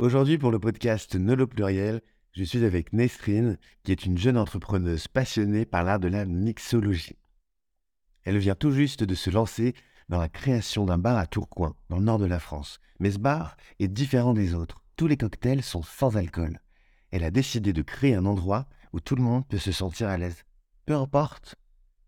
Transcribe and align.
Aujourd'hui, 0.00 0.38
pour 0.38 0.52
le 0.52 0.60
podcast 0.60 1.16
Nolo 1.16 1.48
Pluriel, 1.48 2.02
je 2.30 2.44
suis 2.44 2.64
avec 2.64 2.92
Nesrine, 2.92 3.58
qui 3.82 3.90
est 3.90 4.06
une 4.06 4.16
jeune 4.16 4.38
entrepreneuse 4.38 5.08
passionnée 5.08 5.64
par 5.64 5.82
l'art 5.82 5.98
de 5.98 6.06
la 6.06 6.24
mixologie. 6.24 7.16
Elle 8.22 8.38
vient 8.38 8.54
tout 8.54 8.70
juste 8.70 9.02
de 9.02 9.16
se 9.16 9.28
lancer 9.28 9.74
dans 10.08 10.20
la 10.20 10.28
création 10.28 10.84
d'un 10.84 10.98
bar 10.98 11.18
à 11.18 11.26
Tourcoing, 11.26 11.74
dans 11.88 11.96
le 11.96 12.04
nord 12.04 12.20
de 12.20 12.26
la 12.26 12.38
France. 12.38 12.78
Mais 13.00 13.10
ce 13.10 13.18
bar 13.18 13.56
est 13.80 13.88
différent 13.88 14.34
des 14.34 14.54
autres. 14.54 14.84
Tous 14.94 15.08
les 15.08 15.16
cocktails 15.16 15.64
sont 15.64 15.82
sans 15.82 16.16
alcool. 16.16 16.60
Elle 17.10 17.24
a 17.24 17.32
décidé 17.32 17.72
de 17.72 17.82
créer 17.82 18.14
un 18.14 18.24
endroit 18.24 18.68
où 18.92 19.00
tout 19.00 19.16
le 19.16 19.22
monde 19.24 19.48
peut 19.48 19.58
se 19.58 19.72
sentir 19.72 20.06
à 20.06 20.16
l'aise. 20.16 20.44
Peu 20.86 20.94
importe 20.94 21.56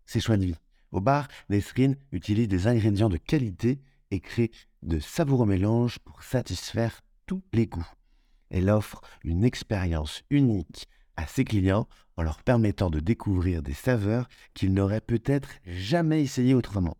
ses 0.05 0.21
choix 0.21 0.37
de 0.37 0.45
vie. 0.45 0.59
Au 0.93 1.01
bar, 1.01 1.27
Nesrine 1.49 1.97
utilise 2.13 2.47
des 2.47 2.67
ingrédients 2.67 3.09
de 3.09 3.17
qualité 3.17 3.81
et 4.11 4.21
crée 4.21 4.51
de 4.81 4.99
savoureux 4.99 5.45
mélanges 5.45 5.99
pour 5.99 6.23
satisfaire 6.23 7.01
tous 7.31 7.41
les 7.53 7.65
goûts. 7.65 7.87
Elle 8.49 8.69
offre 8.69 8.99
une 9.23 9.45
expérience 9.45 10.21
unique 10.29 10.89
à 11.15 11.25
ses 11.27 11.45
clients 11.45 11.87
en 12.17 12.23
leur 12.23 12.43
permettant 12.43 12.89
de 12.89 12.99
découvrir 12.99 13.63
des 13.63 13.73
saveurs 13.73 14.27
qu'ils 14.53 14.73
n'auraient 14.73 14.99
peut-être 14.99 15.47
jamais 15.63 16.21
essayées 16.21 16.55
autrement. 16.55 16.97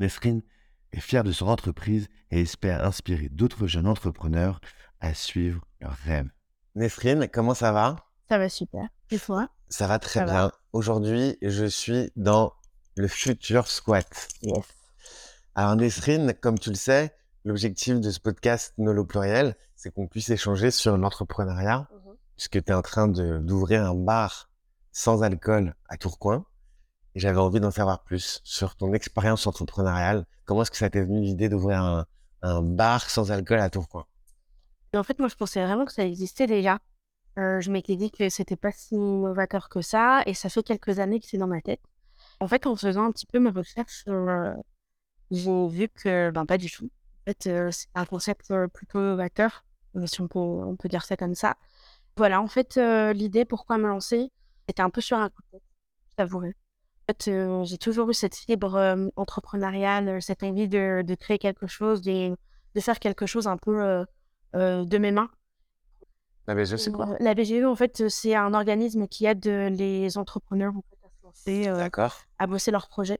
Nesrine 0.00 0.42
est 0.90 0.98
fière 0.98 1.22
de 1.22 1.30
son 1.30 1.46
entreprise 1.46 2.08
et 2.32 2.40
espère 2.40 2.84
inspirer 2.84 3.28
d'autres 3.28 3.68
jeunes 3.68 3.86
entrepreneurs 3.86 4.60
à 4.98 5.14
suivre 5.14 5.64
leurs 5.80 5.92
rêves. 5.92 6.30
Nesrine, 6.74 7.28
comment 7.32 7.54
ça 7.54 7.70
va? 7.70 7.94
Ça 8.28 8.38
va 8.38 8.48
super. 8.48 8.88
Et 9.12 9.20
toi? 9.20 9.48
Ça 9.68 9.86
va 9.86 10.00
très 10.00 10.20
Ça 10.20 10.24
bien. 10.26 10.52
Aujourd'hui, 10.72 11.38
je 11.40 11.66
suis 11.66 12.10
dans 12.16 12.52
le 12.96 13.06
futur 13.06 13.68
squat. 13.68 14.26
Yes. 14.42 14.66
Alors 15.54 15.76
Nesrine, 15.76 16.34
comme 16.34 16.58
tu 16.58 16.70
le 16.70 16.74
sais, 16.74 17.14
l'objectif 17.44 18.00
de 18.00 18.10
ce 18.10 18.20
podcast 18.20 18.74
Nolo 18.78 19.04
Pluriel, 19.04 19.56
c'est 19.76 19.92
qu'on 19.92 20.06
puisse 20.06 20.30
échanger 20.30 20.70
sur 20.70 20.96
l'entrepreneuriat, 20.96 21.88
puisque 22.36 22.64
tu 22.64 22.70
es 22.70 22.74
en 22.74 22.82
train 22.82 23.06
d'ouvrir 23.08 23.84
un 23.84 23.94
bar 23.94 24.50
sans 24.92 25.22
alcool 25.22 25.74
à 25.88 25.96
Tourcoing. 25.96 26.44
Et 27.14 27.20
j'avais 27.20 27.38
envie 27.38 27.60
d'en 27.60 27.70
savoir 27.70 28.02
plus 28.02 28.40
sur 28.44 28.76
ton 28.76 28.92
expérience 28.92 29.46
entrepreneuriale. 29.46 30.26
Comment 30.44 30.62
est-ce 30.62 30.70
que 30.70 30.76
ça 30.76 30.90
t'est 30.90 31.02
venu 31.02 31.20
l'idée 31.20 31.48
d'ouvrir 31.48 31.80
un, 31.80 32.06
un 32.42 32.62
bar 32.62 33.08
sans 33.08 33.30
alcool 33.30 33.60
à 33.60 33.70
Tourcoing? 33.70 34.06
En 34.94 35.02
fait, 35.02 35.18
moi, 35.18 35.28
je 35.28 35.34
pensais 35.34 35.64
vraiment 35.64 35.84
que 35.84 35.92
ça 35.92 36.04
existait 36.04 36.46
déjà. 36.46 36.78
Euh, 37.38 37.60
je 37.60 37.70
m'étais 37.70 37.96
dit 37.96 38.10
que 38.10 38.28
c'était 38.28 38.56
pas 38.56 38.72
si 38.72 38.96
novateur 38.96 39.68
que 39.68 39.80
ça, 39.80 40.22
et 40.26 40.34
ça 40.34 40.48
fait 40.48 40.62
quelques 40.62 40.98
années 40.98 41.20
que 41.20 41.26
c'est 41.26 41.38
dans 41.38 41.48
ma 41.48 41.60
tête. 41.60 41.80
En 42.40 42.48
fait, 42.48 42.66
en 42.66 42.76
faisant 42.76 43.04
un 43.04 43.12
petit 43.12 43.26
peu 43.26 43.38
mes 43.38 43.50
recherches, 43.50 44.04
euh, 44.08 44.54
j'ai 45.30 45.68
vu 45.68 45.88
que, 45.88 46.30
ben, 46.30 46.46
pas 46.46 46.58
du 46.58 46.70
tout. 46.70 46.90
Fait, 47.24 47.46
euh, 47.46 47.70
c'est 47.70 47.88
un 47.94 48.04
concept 48.04 48.52
plutôt 48.72 49.00
novateur, 49.00 49.64
euh, 49.96 50.06
si 50.06 50.20
on 50.20 50.28
peut, 50.28 50.38
on 50.38 50.76
peut 50.76 50.88
dire 50.88 51.04
ça 51.04 51.16
comme 51.16 51.34
ça. 51.34 51.56
Voilà, 52.16 52.40
en 52.40 52.46
fait, 52.46 52.76
l'idée, 53.14 53.44
pourquoi 53.44 53.76
me 53.78 53.88
lancer, 53.88 54.30
c'était 54.68 54.82
un 54.82 54.90
peu 54.90 55.00
sur 55.00 55.16
un 55.16 55.30
coup 55.30 55.42
de 55.42 55.58
tête, 55.58 55.62
je 56.10 56.16
t'avouerai. 56.16 56.48
En 56.48 57.12
fait, 57.12 57.64
j'ai 57.64 57.78
toujours 57.78 58.08
eu 58.08 58.14
cette 58.14 58.36
fibre 58.36 59.10
entrepreneuriale, 59.16 60.22
cette 60.22 60.42
envie 60.42 60.68
de, 60.68 61.02
de 61.02 61.14
créer 61.16 61.38
quelque 61.38 61.66
chose, 61.66 62.02
de, 62.02 62.36
de 62.74 62.80
faire 62.80 63.00
quelque 63.00 63.26
chose 63.26 63.48
un 63.48 63.56
peu 63.56 64.06
de 64.54 64.98
mes 64.98 65.10
mains. 65.10 65.28
Ben 66.46 66.62
je 66.64 66.76
sais 66.76 66.92
quoi? 66.92 67.08
Euh, 67.08 67.16
La 67.20 67.34
BGE, 67.34 67.64
en 67.64 67.74
fait, 67.74 68.08
c'est 68.08 68.34
un 68.34 68.52
organisme 68.54 69.08
qui 69.08 69.26
aide 69.26 69.46
les 69.46 70.18
entrepreneurs 70.18 70.74
à 71.02 71.08
se 71.08 71.24
lancer, 71.24 71.68
à 72.38 72.46
bosser 72.46 72.70
leur 72.70 72.88
projet. 72.88 73.18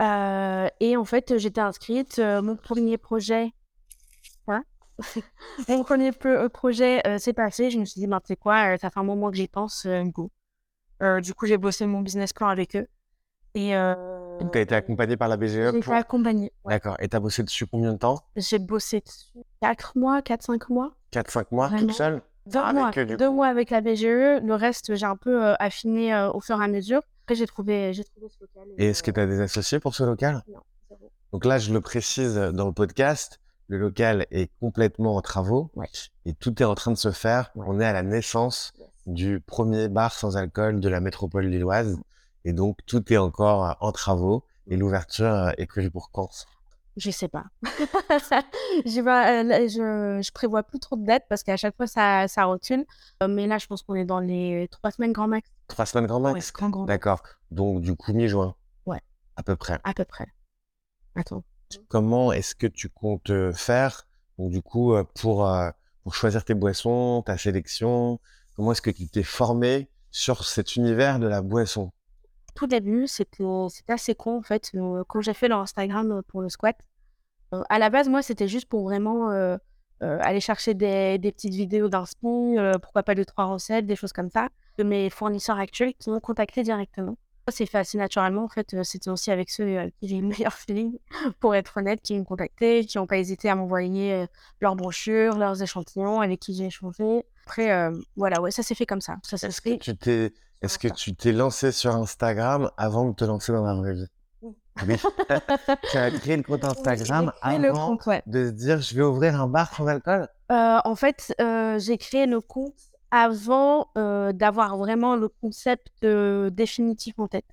Euh, 0.00 0.68
et 0.80 0.96
en 0.96 1.04
fait, 1.04 1.36
j'étais 1.38 1.60
inscrite. 1.60 2.18
euh, 2.18 2.40
mon 2.42 2.56
premier 2.56 2.96
projet, 2.98 3.52
voilà. 4.46 4.62
mon 5.68 5.82
premier 5.82 6.10
euh, 6.26 6.48
projet 6.48 7.06
euh, 7.06 7.18
s'est 7.18 7.32
passé. 7.32 7.70
Je 7.70 7.78
me 7.78 7.84
suis 7.84 8.00
dit, 8.00 8.06
ben, 8.06 8.20
tu 8.20 8.28
sais 8.28 8.36
quoi, 8.36 8.76
ça 8.78 8.90
fait 8.90 9.00
un 9.00 9.04
moment 9.04 9.30
que 9.30 9.36
j'y 9.36 9.48
pense, 9.48 9.86
go. 10.06 10.30
Du 11.22 11.34
coup, 11.34 11.46
j'ai 11.46 11.56
bossé 11.56 11.86
mon 11.86 12.00
business 12.00 12.32
plan 12.32 12.48
avec 12.48 12.76
eux. 12.76 12.86
Et 13.54 13.74
euh, 13.74 14.38
Tu 14.52 14.58
as 14.58 14.60
été 14.60 14.74
accompagné 14.74 15.16
par 15.16 15.26
la 15.28 15.36
BGE 15.36 15.48
j'ai 15.48 15.68
été 15.68 15.80
pour... 15.80 15.94
accompagnée. 15.94 16.52
ouais. 16.64 16.74
D'accord. 16.74 16.96
Et 17.00 17.08
tu 17.08 17.16
as 17.16 17.20
bossé 17.20 17.42
dessus 17.42 17.66
combien 17.66 17.92
de 17.94 17.98
temps? 17.98 18.20
J'ai 18.36 18.58
bossé 18.60 19.00
dessus 19.00 19.44
4 19.60 19.98
mois, 19.98 20.20
4-5 20.20 20.70
mois. 20.72 20.92
4-5 21.12 21.46
mois 21.50 21.66
Vraiment. 21.68 21.86
toute 21.88 21.96
seule? 21.96 22.22
Deux 22.46 22.60
Ah, 22.62 22.72
mois, 22.72 22.88
avec 22.88 23.16
deux 23.16 23.30
mois 23.30 23.52
la 23.52 23.80
BGE. 23.80 24.04
Le 24.42 24.52
reste, 24.54 24.94
j'ai 24.94 25.06
un 25.06 25.16
peu 25.16 25.54
affiné 25.58 26.14
au 26.32 26.40
fur 26.40 26.60
et 26.60 26.64
à 26.64 26.68
mesure. 26.68 27.02
Après, 27.24 27.34
j'ai 27.34 27.46
trouvé, 27.46 27.92
j'ai 27.92 28.04
trouvé 28.04 28.26
ce 28.28 28.40
local. 28.40 28.68
Et 28.78 28.86
est-ce 28.88 29.02
que 29.02 29.10
euh, 29.10 29.14
tu 29.14 29.20
as 29.20 29.26
des 29.26 29.40
associés 29.40 29.78
pour 29.80 29.94
ce 29.94 30.02
local? 30.04 30.42
Non, 30.48 30.60
zéro. 30.88 31.10
Donc 31.32 31.44
là, 31.44 31.58
je 31.58 31.72
le 31.72 31.80
précise 31.80 32.34
dans 32.36 32.66
le 32.66 32.72
podcast, 32.72 33.40
le 33.68 33.78
local 33.78 34.26
est 34.30 34.50
complètement 34.60 35.14
en 35.16 35.20
travaux 35.20 35.70
Ouais. 35.76 35.86
et 36.26 36.34
tout 36.34 36.60
est 36.60 36.64
en 36.66 36.74
train 36.74 36.90
de 36.90 36.96
se 36.96 37.12
faire. 37.12 37.50
Ouais. 37.54 37.66
On 37.68 37.78
est 37.80 37.84
à 37.84 37.92
la 37.92 38.02
naissance 38.02 38.72
Yes. 38.78 38.88
du 39.06 39.40
premier 39.40 39.88
bar 39.88 40.12
sans 40.12 40.36
alcool 40.36 40.80
de 40.80 40.88
la 40.88 41.00
métropole 41.00 41.46
lilloise 41.46 41.98
et 42.44 42.52
donc 42.52 42.78
tout 42.86 43.12
est 43.12 43.16
encore 43.16 43.64
euh, 43.64 43.72
en 43.80 43.92
travaux 43.92 44.44
et 44.68 44.76
l'ouverture 44.76 45.26
euh, 45.26 45.50
est 45.56 45.66
prévue 45.66 45.90
pour 45.90 46.10
quand 46.10 46.28
Je 47.00 47.10
sais 47.10 47.28
pas. 47.28 47.44
Euh, 48.86 49.68
je, 49.68 50.20
je 50.22 50.32
prévois 50.32 50.62
plus 50.62 50.78
trop 50.78 50.96
de 50.96 51.04
dates 51.04 51.24
parce 51.28 51.42
qu'à 51.42 51.56
chaque 51.56 51.76
fois, 51.76 51.86
ça, 51.86 52.28
ça 52.28 52.44
recule. 52.44 52.84
Euh, 53.22 53.28
mais 53.28 53.46
là, 53.46 53.58
je 53.58 53.66
pense 53.66 53.82
qu'on 53.82 53.94
est 53.94 54.04
dans 54.04 54.20
les 54.20 54.68
trois 54.70 54.90
semaines 54.90 55.12
grand 55.12 55.28
max. 55.28 55.48
Trois 55.68 55.86
semaines 55.86 56.06
grand 56.06 56.20
max? 56.20 56.52
Ouais, 56.60 56.70
grand, 56.70 56.84
D'accord. 56.84 57.22
Donc 57.50 57.80
du 57.80 57.96
coup 57.96 58.12
mi-juin? 58.12 58.54
Ouais. 58.86 59.00
À 59.36 59.42
peu 59.42 59.56
près. 59.56 59.80
à 59.84 59.94
peu 59.94 60.04
près. 60.04 60.26
Attends. 61.14 61.42
Comment 61.88 62.32
est-ce 62.32 62.54
que 62.54 62.66
tu 62.66 62.88
comptes 62.88 63.30
euh, 63.30 63.52
faire 63.52 64.06
donc 64.38 64.50
du 64.50 64.60
coup 64.62 64.94
euh, 64.94 65.04
pour 65.20 65.46
euh, 65.46 65.70
pour 66.02 66.14
choisir 66.14 66.44
tes 66.44 66.54
boissons, 66.54 67.22
ta 67.24 67.38
sélection? 67.38 68.20
Comment 68.56 68.72
est-ce 68.72 68.82
que 68.82 68.90
tu 68.90 69.08
t'es 69.08 69.22
formé 69.22 69.88
sur 70.10 70.44
cet 70.44 70.76
univers 70.76 71.18
de 71.18 71.26
la 71.26 71.40
boisson? 71.42 71.92
Tout 72.54 72.66
début, 72.66 73.06
c'était 73.06 73.44
assez 73.88 74.14
con 74.14 74.38
en 74.38 74.42
fait. 74.42 74.70
Euh, 74.74 75.04
quand 75.08 75.20
j'ai 75.20 75.34
fait 75.34 75.48
leur 75.48 75.60
Instagram 75.60 76.10
euh, 76.12 76.22
pour 76.26 76.42
le 76.42 76.48
squat, 76.48 76.76
euh, 76.76 76.82
à 77.68 77.78
la 77.78 77.90
base, 77.90 78.08
moi, 78.08 78.22
c'était 78.22 78.48
juste 78.48 78.68
pour 78.68 78.82
vraiment 78.84 79.30
euh, 79.30 79.56
euh, 80.02 80.18
aller 80.20 80.40
chercher 80.40 80.74
des, 80.74 81.18
des 81.18 81.32
petites 81.32 81.54
vidéos 81.54 81.88
d'inspi, 81.88 82.26
euh, 82.26 82.78
pourquoi 82.78 83.02
pas 83.02 83.14
deux, 83.14 83.24
trois 83.24 83.46
recettes, 83.46 83.86
des 83.86 83.96
choses 83.96 84.12
comme 84.12 84.30
ça, 84.30 84.48
de 84.78 84.84
mes 84.84 85.10
fournisseurs 85.10 85.58
actuels 85.58 85.94
qui 85.98 86.10
m'ont 86.10 86.20
contacté 86.20 86.62
directement. 86.62 87.16
Ça 87.48 87.56
s'est 87.56 87.66
fait 87.66 87.78
assez 87.78 87.98
naturellement. 87.98 88.44
En 88.44 88.48
fait, 88.48 88.74
euh, 88.74 88.82
c'était 88.84 89.10
aussi 89.10 89.30
avec 89.30 89.50
ceux 89.50 89.64
euh, 89.64 89.90
qui 90.00 90.08
j'ai 90.08 90.20
le 90.20 90.26
meilleur 90.28 90.52
feeling, 90.54 90.98
pour 91.40 91.54
être 91.54 91.76
honnête, 91.76 92.00
qui 92.02 92.16
m'ont 92.16 92.24
contacté, 92.24 92.84
qui 92.84 92.98
n'ont 92.98 93.06
pas 93.06 93.18
hésité 93.18 93.48
à 93.50 93.54
m'envoyer 93.56 94.14
euh, 94.14 94.26
leurs 94.60 94.76
brochures, 94.76 95.36
leurs 95.36 95.60
échantillons, 95.62 96.20
avec 96.20 96.40
qui 96.40 96.54
j'ai 96.54 96.66
échangé. 96.66 97.24
Après, 97.46 97.72
euh, 97.72 97.90
voilà, 98.16 98.40
ouais, 98.40 98.50
ça 98.50 98.62
s'est 98.62 98.74
fait 98.74 98.86
comme 98.86 99.00
ça. 99.00 99.16
Est-ce 99.32 99.60
que 99.60 99.74
tu 99.76 99.96
t'es 99.96 100.32
est-ce 100.62 100.78
que 100.78 100.88
tu 100.88 101.14
t'es 101.14 101.32
lancé 101.32 101.72
sur 101.72 101.94
Instagram 101.94 102.70
avant 102.76 103.08
de 103.08 103.14
te 103.14 103.24
lancer 103.24 103.50
dans 103.52 103.64
la 103.64 103.74
vraie 103.74 103.94
vie? 103.94 104.06
tu 105.90 105.96
as 105.96 106.10
créé 106.10 106.36
le 106.36 106.42
compte 106.42 106.64
Instagram 106.64 107.32
le 107.44 107.68
avant 107.68 107.88
compte, 107.88 108.06
ouais. 108.06 108.22
de 108.26 108.46
se 108.46 108.50
dire 108.52 108.80
je 108.80 108.94
vais 108.94 109.02
ouvrir 109.02 109.40
un 109.40 109.46
bar 109.48 109.74
sans 109.74 109.86
alcool 109.86 110.28
Euh, 110.50 110.78
en 110.84 110.94
fait, 110.94 111.34
euh, 111.40 111.78
j'ai 111.78 111.98
créé 111.98 112.26
le 112.26 112.40
compte 112.40 112.74
avant 113.10 113.88
euh, 113.98 114.32
d'avoir 114.32 114.76
vraiment 114.78 115.16
le 115.16 115.28
concept 115.28 116.04
définitif 116.04 117.18
en 117.18 117.28
tête. 117.28 117.46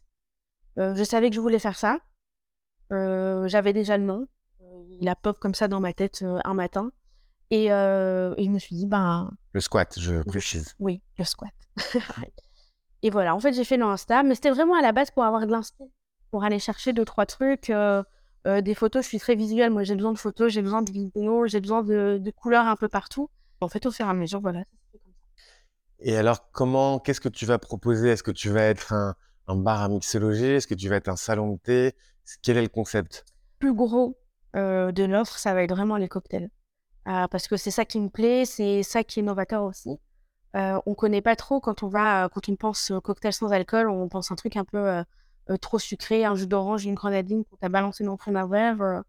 Je 0.78 1.04
savais 1.04 1.30
que 1.30 1.36
je 1.36 1.42
voulais 1.42 1.60
faire 1.60 1.78
ça. 1.78 1.98
J'avais 2.92 3.74
déjà 3.74 3.98
le 3.98 4.04
nom. 4.04 4.28
Il 5.00 5.08
a 5.10 5.16
pop 5.16 5.38
comme 5.40 5.54
ça 5.56 5.68
dans 5.68 5.80
ma 5.80 5.94
tête 5.94 6.24
un 6.44 6.54
matin. 6.54 6.92
Et, 7.50 7.66
et 7.66 7.70
je 7.70 8.50
me 8.50 8.60
suis 8.60 8.76
dit, 8.76 8.86
ben 8.86 9.32
Le 9.54 9.60
squat, 9.62 9.98
je 10.00 10.22
précise. 10.24 10.76
oui, 10.80 11.02
le 11.18 11.24
squat. 11.26 11.52
et 13.04 13.10
voilà, 13.10 13.36
en 13.36 13.40
fait, 13.40 13.54
j'ai 13.54 13.64
fait 13.64 13.78
le 13.78 13.86
Insta, 13.86 14.24
mais 14.24 14.36
c'était 14.36 14.52
vraiment 14.52 14.76
à 14.78 14.82
la 14.82 14.92
base 14.92 15.10
pour 15.12 15.24
avoir 15.24 15.46
de 15.46 15.52
l'inspi, 15.52 15.84
pour 16.32 16.44
aller 16.44 16.60
chercher 16.60 16.94
deux, 16.94 17.06
trois 17.06 17.26
trucs. 17.26 17.70
euh, 17.70 18.04
euh, 18.46 18.62
des 18.62 18.76
photos, 18.76 19.04
je 19.04 19.10
suis 19.10 19.20
très 19.20 19.36
visuelle. 19.36 19.72
Moi, 19.72 19.84
j'ai 19.84 19.96
besoin 19.96 20.14
de 20.14 20.18
photos, 20.18 20.52
j'ai 20.52 20.62
besoin 20.62 20.82
de 20.82 20.92
vidéos, 20.92 21.48
j'ai 21.48 21.60
besoin 21.60 21.84
de, 21.84 22.18
de 22.22 22.32
couleurs 22.32 22.66
un 22.66 22.76
peu 22.76 22.88
partout. 22.88 23.30
En 23.60 23.68
fait, 23.68 23.86
au 23.86 23.92
fur 23.92 24.06
et 24.06 24.10
à 24.10 24.14
mesure, 24.14 24.40
voilà. 24.40 24.64
Et 26.00 26.16
alors 26.16 26.52
comment 26.52 27.00
qu'est-ce 27.00 27.20
que 27.20 27.30
tu 27.30 27.46
vas 27.46 27.58
proposer? 27.58 28.10
Est-ce 28.10 28.24
que 28.24 28.32
tu 28.32 28.50
vas 28.50 28.62
être 28.62 28.94
un, 28.94 29.16
un 29.48 29.56
bar 29.56 29.82
à 29.82 29.90
mixologie? 29.90 30.46
Est-ce 30.46 30.68
que 30.68 30.76
tu 30.76 30.90
vas 30.90 30.96
être 30.98 31.10
un 31.10 31.16
salon 31.16 31.54
de 31.54 31.58
thé? 31.58 31.96
Quel 32.44 32.58
est 32.58 32.62
le 32.62 32.68
concept? 32.68 33.26
Plus 33.58 33.74
gros 33.74 34.18
euh, 34.56 34.92
de 34.92 35.04
l'offre, 35.04 35.38
ça 35.38 35.54
va 35.54 35.64
être 35.64 35.72
vraiment 35.72 35.98
les 35.98 36.08
cocktails. 36.08 36.50
Euh, 37.08 37.28
parce 37.28 37.48
que 37.48 37.58
c'est 37.58 37.72
ça 37.72 37.84
qui 37.84 38.00
me 38.00 38.10
plaît, 38.10 38.46
c'est 38.46 38.84
ça 38.84 39.04
qui 39.04 39.22
est 39.22 39.24
novateur 39.24 39.64
aussi. 39.64 39.98
Euh, 40.56 40.80
on 40.86 40.94
connaît 40.94 41.22
pas 41.22 41.36
trop 41.36 41.60
quand 41.60 41.82
on 41.84 41.88
va, 41.88 42.30
quand 42.34 42.48
on 42.48 42.56
pense 42.56 42.92
au 42.92 43.02
cocktail 43.02 43.34
sans 43.34 43.52
alcool, 43.52 43.90
on 43.90 44.08
pense 44.08 44.32
un 44.32 44.36
truc 44.36 44.56
un 44.56 44.66
peu 44.66 45.04
trop 45.56 45.80
sucré, 45.80 46.26
un 46.26 46.36
jus 46.36 46.48
d'orange, 46.48 46.84
une 46.84 46.96
grenadine 46.96 47.46
qu'on 47.46 47.56
t'a 47.56 47.70
balancé 47.70 48.04
dans 48.04 48.12
le 48.12 48.18
fond 48.18 48.32
d'un 48.34 48.48
verre. 48.48 48.82
euh, 48.82 49.00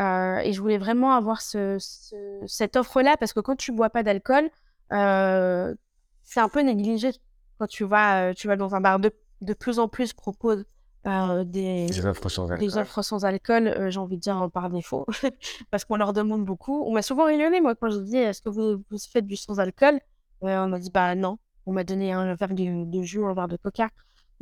euh, 0.00 0.38
et 0.38 0.52
je 0.52 0.60
voulais 0.60 0.78
vraiment 0.78 1.12
avoir 1.14 1.40
ce, 1.42 1.76
ce- 1.80 2.14
cette 2.46 2.76
offre-là 2.76 3.16
parce 3.18 3.32
que 3.32 3.40
quand 3.40 3.56
tu 3.56 3.72
bois 3.72 3.90
pas 3.90 4.02
d'alcool, 4.02 4.48
euh, 4.92 5.74
c'est 6.22 6.40
un 6.40 6.48
peu 6.48 6.60
négligé 6.60 7.10
quand 7.58 7.66
tu 7.66 7.84
vas, 7.84 8.30
euh, 8.30 8.32
tu 8.34 8.46
vas 8.48 8.56
dans 8.56 8.74
un 8.74 8.80
bar. 8.80 8.98
De, 9.00 9.10
de 9.40 9.54
plus 9.54 9.78
en 9.80 9.88
plus 9.88 10.12
proposent 10.12 10.64
euh, 11.06 11.42
des, 11.44 11.86
Des 11.86 12.06
offres 12.06 12.28
sans 12.28 12.46
des 12.46 12.52
alcool. 12.52 12.78
offres 12.82 13.02
sans 13.02 13.24
alcool, 13.24 13.66
euh, 13.66 13.90
j'ai 13.90 13.98
envie 13.98 14.16
de 14.16 14.20
dire 14.22 14.40
euh, 14.40 14.48
par 14.48 14.70
défaut, 14.70 15.04
parce 15.72 15.84
qu'on 15.84 15.96
leur 15.96 16.12
demande 16.12 16.44
beaucoup. 16.44 16.84
On 16.86 16.92
m'a 16.92 17.02
souvent 17.02 17.24
rigolé, 17.24 17.60
moi, 17.60 17.74
quand 17.74 17.90
je 17.90 17.98
dis 17.98 18.16
est-ce 18.16 18.40
que 18.40 18.48
vous, 18.50 18.82
vous 18.88 18.98
faites 19.10 19.26
du 19.26 19.34
sans 19.36 19.58
alcool? 19.58 19.98
Euh, 20.44 20.64
On 20.64 20.68
m'a 20.68 20.78
dit 20.78 20.90
bah 20.90 21.14
non. 21.16 21.38
On 21.66 21.72
m'a 21.72 21.84
donné 21.84 22.12
un 22.12 22.34
verre 22.34 22.54
de, 22.54 22.84
de 22.90 23.02
jus, 23.02 23.24
un 23.24 23.34
verre 23.34 23.48
de 23.48 23.56
coca. 23.56 23.88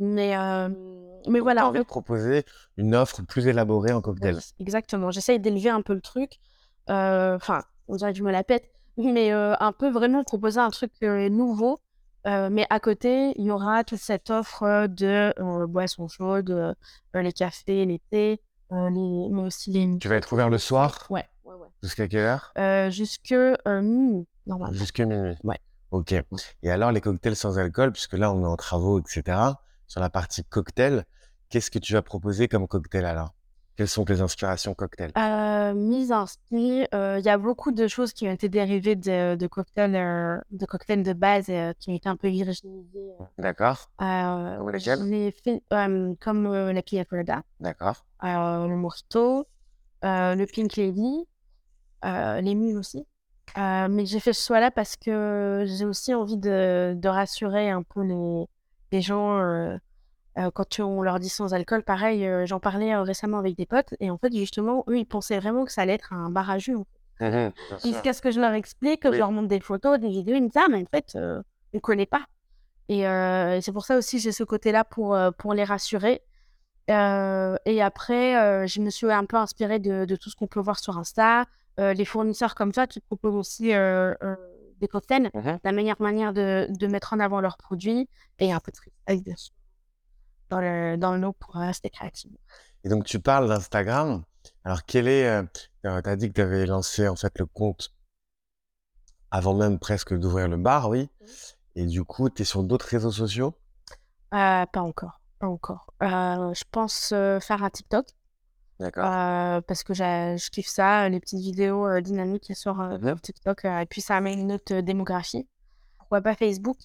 Mais, 0.01 0.35
euh, 0.35 0.67
mais 1.27 1.37
Donc, 1.39 1.43
voilà, 1.43 1.71
fait, 1.71 1.77
de 1.77 1.83
proposer 1.83 2.43
une 2.75 2.95
offre 2.95 3.21
plus 3.21 3.45
élaborée 3.45 3.93
en 3.93 4.01
cocktail. 4.01 4.35
oui, 4.35 4.41
exactement. 4.59 5.11
J'essaye 5.11 5.39
d'élever 5.39 5.69
un 5.69 5.83
peu 5.83 5.93
le 5.93 6.01
truc. 6.01 6.39
Euh, 6.89 7.35
Enfin, 7.35 7.63
on 7.87 7.95
dirait 7.95 8.11
que 8.11 8.17
je 8.17 8.23
me 8.23 8.31
la 8.31 8.43
pète, 8.43 8.71
mais 8.97 9.31
euh, 9.31 9.53
un 9.59 9.71
peu 9.71 9.91
vraiment 9.91 10.23
proposer 10.23 10.59
un 10.59 10.71
truc 10.71 10.91
euh, 11.03 11.29
nouveau. 11.29 11.79
Mais 12.25 12.65
à 12.69 12.79
côté, 12.79 13.33
il 13.35 13.45
y 13.45 13.51
aura 13.51 13.83
toute 13.83 13.99
cette 13.99 14.29
offre 14.31 14.87
de 14.87 15.33
boissons 15.65 16.07
chaudes, 16.07 16.75
les 17.15 17.31
cafés, 17.33 17.85
les 17.85 17.99
thés, 18.11 18.39
les... 18.71 19.27
mais 19.31 19.41
aussi 19.43 19.71
les... 19.71 19.97
Tu 19.99 20.07
vas 20.07 20.15
être 20.15 20.31
ouvert 20.33 20.49
le 20.49 20.59
soir 20.59 21.07
Ouais, 21.09 21.25
ouais, 21.45 21.55
ouais. 21.55 21.67
jusqu'à 21.81 22.07
quelle 22.07 22.19
heure? 22.25 22.53
Jusque 22.91 23.33
minuit, 23.65 24.27
normalement. 24.45 24.77
Jusqu'à 24.77 25.05
minuit. 25.05 25.35
Ouais. 25.43 25.59
Ok. 25.89 26.13
Et 26.63 26.71
alors 26.71 26.91
les 26.91 27.01
cocktails 27.01 27.35
sans 27.35 27.57
alcool, 27.57 27.91
puisque 27.91 28.13
là 28.13 28.31
on 28.31 28.43
est 28.43 28.47
en 28.47 28.55
travaux, 28.55 28.99
etc. 28.99 29.37
Sur 29.91 29.99
la 29.99 30.09
partie 30.09 30.45
cocktail, 30.45 31.03
qu'est-ce 31.49 31.69
que 31.69 31.77
tu 31.77 31.91
vas 31.91 32.01
proposer 32.01 32.47
comme 32.47 32.65
cocktail 32.65 33.03
alors 33.03 33.33
Quelles 33.75 33.89
sont 33.89 34.05
tes 34.05 34.21
inspirations 34.21 34.73
cocktail? 34.73 35.11
Euh, 35.17 35.73
mise 35.73 36.13
en 36.13 36.27
style, 36.27 36.87
euh, 36.93 37.17
il 37.19 37.25
y 37.25 37.29
a 37.29 37.37
beaucoup 37.37 37.73
de 37.73 37.89
choses 37.89 38.13
qui 38.13 38.25
ont 38.25 38.31
été 38.31 38.47
dérivées 38.47 38.95
de, 38.95 39.35
de 39.35 39.47
cocktails 39.47 39.97
euh, 39.97 40.39
de 40.51 40.65
cocktails 40.65 41.03
de 41.03 41.11
base 41.11 41.47
euh, 41.49 41.73
qui 41.77 41.89
ont 41.89 41.93
été 41.93 42.07
un 42.07 42.15
peu 42.15 42.29
virginisés. 42.29 43.11
D'accord. 43.37 43.91
Comme 46.21 46.45
fait 46.45 46.71
la 46.71 46.81
Pina 46.83 47.03
Colada, 47.03 47.43
D'accord. 47.59 48.05
le 48.23 48.75
euh, 50.05 50.35
le 50.35 50.45
Pink 50.45 50.77
Lady, 50.77 51.27
les 52.01 52.55
mules 52.55 52.77
aussi. 52.77 53.05
Mais 53.57 54.05
j'ai 54.05 54.21
fait 54.21 54.31
ce 54.31 54.45
choix-là 54.47 54.71
parce 54.71 54.95
que 54.95 55.65
j'ai 55.67 55.83
aussi 55.83 56.13
envie 56.13 56.37
de, 56.37 56.93
de 56.95 57.09
rassurer 57.09 57.69
un 57.69 57.83
peu 57.83 58.03
les, 58.03 58.45
les 58.91 59.01
gens 59.01 59.39
euh, 59.39 59.77
euh, 60.37 60.51
quand 60.53 60.79
on 60.79 61.01
leur 61.01 61.19
dit 61.19 61.29
sans 61.29 61.53
alcool. 61.53 61.83
Pareil, 61.83 62.25
euh, 62.25 62.45
j'en 62.45 62.59
parlais 62.59 62.95
récemment 62.95 63.37
avec 63.39 63.55
des 63.55 63.65
potes 63.65 63.93
et 63.99 64.09
en 64.09 64.17
fait, 64.17 64.33
justement, 64.35 64.83
eux, 64.87 64.97
ils 64.97 65.05
pensaient 65.05 65.39
vraiment 65.39 65.65
que 65.65 65.71
ça 65.71 65.81
allait 65.81 65.93
être 65.93 66.13
un 66.13 66.29
bar 66.29 66.49
à 66.49 66.57
jus. 66.57 66.75
sûr. 67.19 67.79
Jusqu'à 67.85 68.13
ce 68.13 68.21
que 68.21 68.31
je 68.31 68.39
leur 68.39 68.53
explique, 68.53 69.01
que 69.01 69.09
Oui. 69.09 69.15
je 69.15 69.19
leur 69.19 69.31
montre 69.31 69.47
des 69.47 69.59
photos, 69.59 69.99
des 69.99 70.09
vidéos, 70.09 70.35
ils 70.35 70.41
me 70.43 70.47
disent 70.49 70.61
Ah, 70.63 70.69
mais 70.69 70.81
en 70.81 70.85
fait, 70.89 71.15
on 71.15 71.43
ne 71.73 71.79
connaît 71.79 72.05
pas. 72.05 72.25
Et 72.89 73.01
c'est 73.61 73.71
pour 73.71 73.85
ça 73.85 73.97
aussi 73.97 74.19
j'ai 74.19 74.31
ce 74.31 74.43
côté-là 74.43 74.83
pour, 74.83 75.17
pour 75.37 75.53
les 75.53 75.63
rassurer. 75.63 76.21
Euh, 76.89 77.55
et 77.65 77.81
après, 77.81 78.37
euh, 78.37 78.67
je 78.67 78.81
me 78.81 78.89
suis 78.89 79.11
un 79.11 79.25
peu 79.25 79.37
inspirée 79.37 79.79
de, 79.79 80.05
de 80.05 80.15
tout 80.15 80.29
ce 80.29 80.35
qu'on 80.35 80.47
peut 80.47 80.59
voir 80.59 80.79
sur 80.79 80.97
Insta. 80.97 81.45
Euh, 81.79 81.93
les 81.93 82.05
fournisseurs 82.05 82.53
comme 82.55 82.73
ça 82.73 82.87
qui 82.87 82.99
proposent 82.99 83.35
aussi 83.35 83.71
des 84.81 84.87
cocktails, 84.87 85.31
la 85.63 85.71
meilleure 85.71 86.01
manière 86.01 86.33
de, 86.33 86.67
de 86.69 86.87
mettre 86.87 87.13
en 87.13 87.19
avant 87.19 87.39
leurs 87.39 87.57
produits 87.57 88.09
et 88.39 88.51
un 88.51 88.59
peu 88.59 88.71
de 88.71 89.35
sûr, 89.35 89.53
dans 90.49 90.59
le, 90.59 90.97
dans 90.97 91.13
le 91.13 91.21
lot 91.21 91.33
pour 91.33 91.55
rester 91.55 91.89
créatif. 91.89 92.31
Et 92.83 92.89
donc 92.89 93.05
tu 93.05 93.19
parles 93.19 93.47
d'Instagram. 93.47 94.23
Alors 94.65 94.83
quel 94.85 95.07
est 95.07 95.27
euh, 95.27 95.43
euh, 95.85 96.01
T'as 96.01 96.15
dit 96.15 96.27
que 96.29 96.33
tu 96.33 96.41
avais 96.41 96.65
lancé 96.65 97.07
en 97.07 97.15
fait 97.15 97.37
le 97.39 97.45
compte 97.45 97.93
avant 99.31 99.53
même 99.53 99.79
presque 99.79 100.13
d'ouvrir 100.13 100.47
le 100.49 100.57
bar, 100.57 100.89
oui. 100.89 101.09
Et 101.75 101.85
du 101.85 102.03
coup, 102.03 102.29
tu 102.29 102.41
es 102.41 102.45
sur 102.45 102.63
d'autres 102.63 102.87
réseaux 102.87 103.11
sociaux? 103.11 103.55
Euh, 104.33 104.65
pas 104.65 104.81
encore, 104.81 105.21
pas 105.39 105.47
encore. 105.47 105.93
Euh, 106.03 106.53
je 106.53 106.63
pense 106.69 107.11
euh, 107.13 107.39
faire 107.39 107.63
un 107.63 107.69
TikTok. 107.69 108.05
D'accord. 108.81 109.05
Euh, 109.05 109.61
parce 109.61 109.83
que 109.83 109.93
je 109.93 110.49
kiffe 110.49 110.67
ça, 110.67 111.07
les 111.07 111.19
petites 111.19 111.39
vidéos 111.39 111.85
euh, 111.87 112.01
dynamiques 112.01 112.51
sur 112.55 112.81
euh, 112.81 112.97
Mhm. 112.97 113.19
TikTok. 113.19 113.63
et 113.65 113.85
puis 113.87 114.01
ça 114.01 114.15
amène 114.17 114.39
une 114.39 114.51
autre 114.53 114.81
démographie. 114.81 115.47
Pourquoi 115.99 116.21
pas 116.21 116.33
Facebook? 116.35 116.77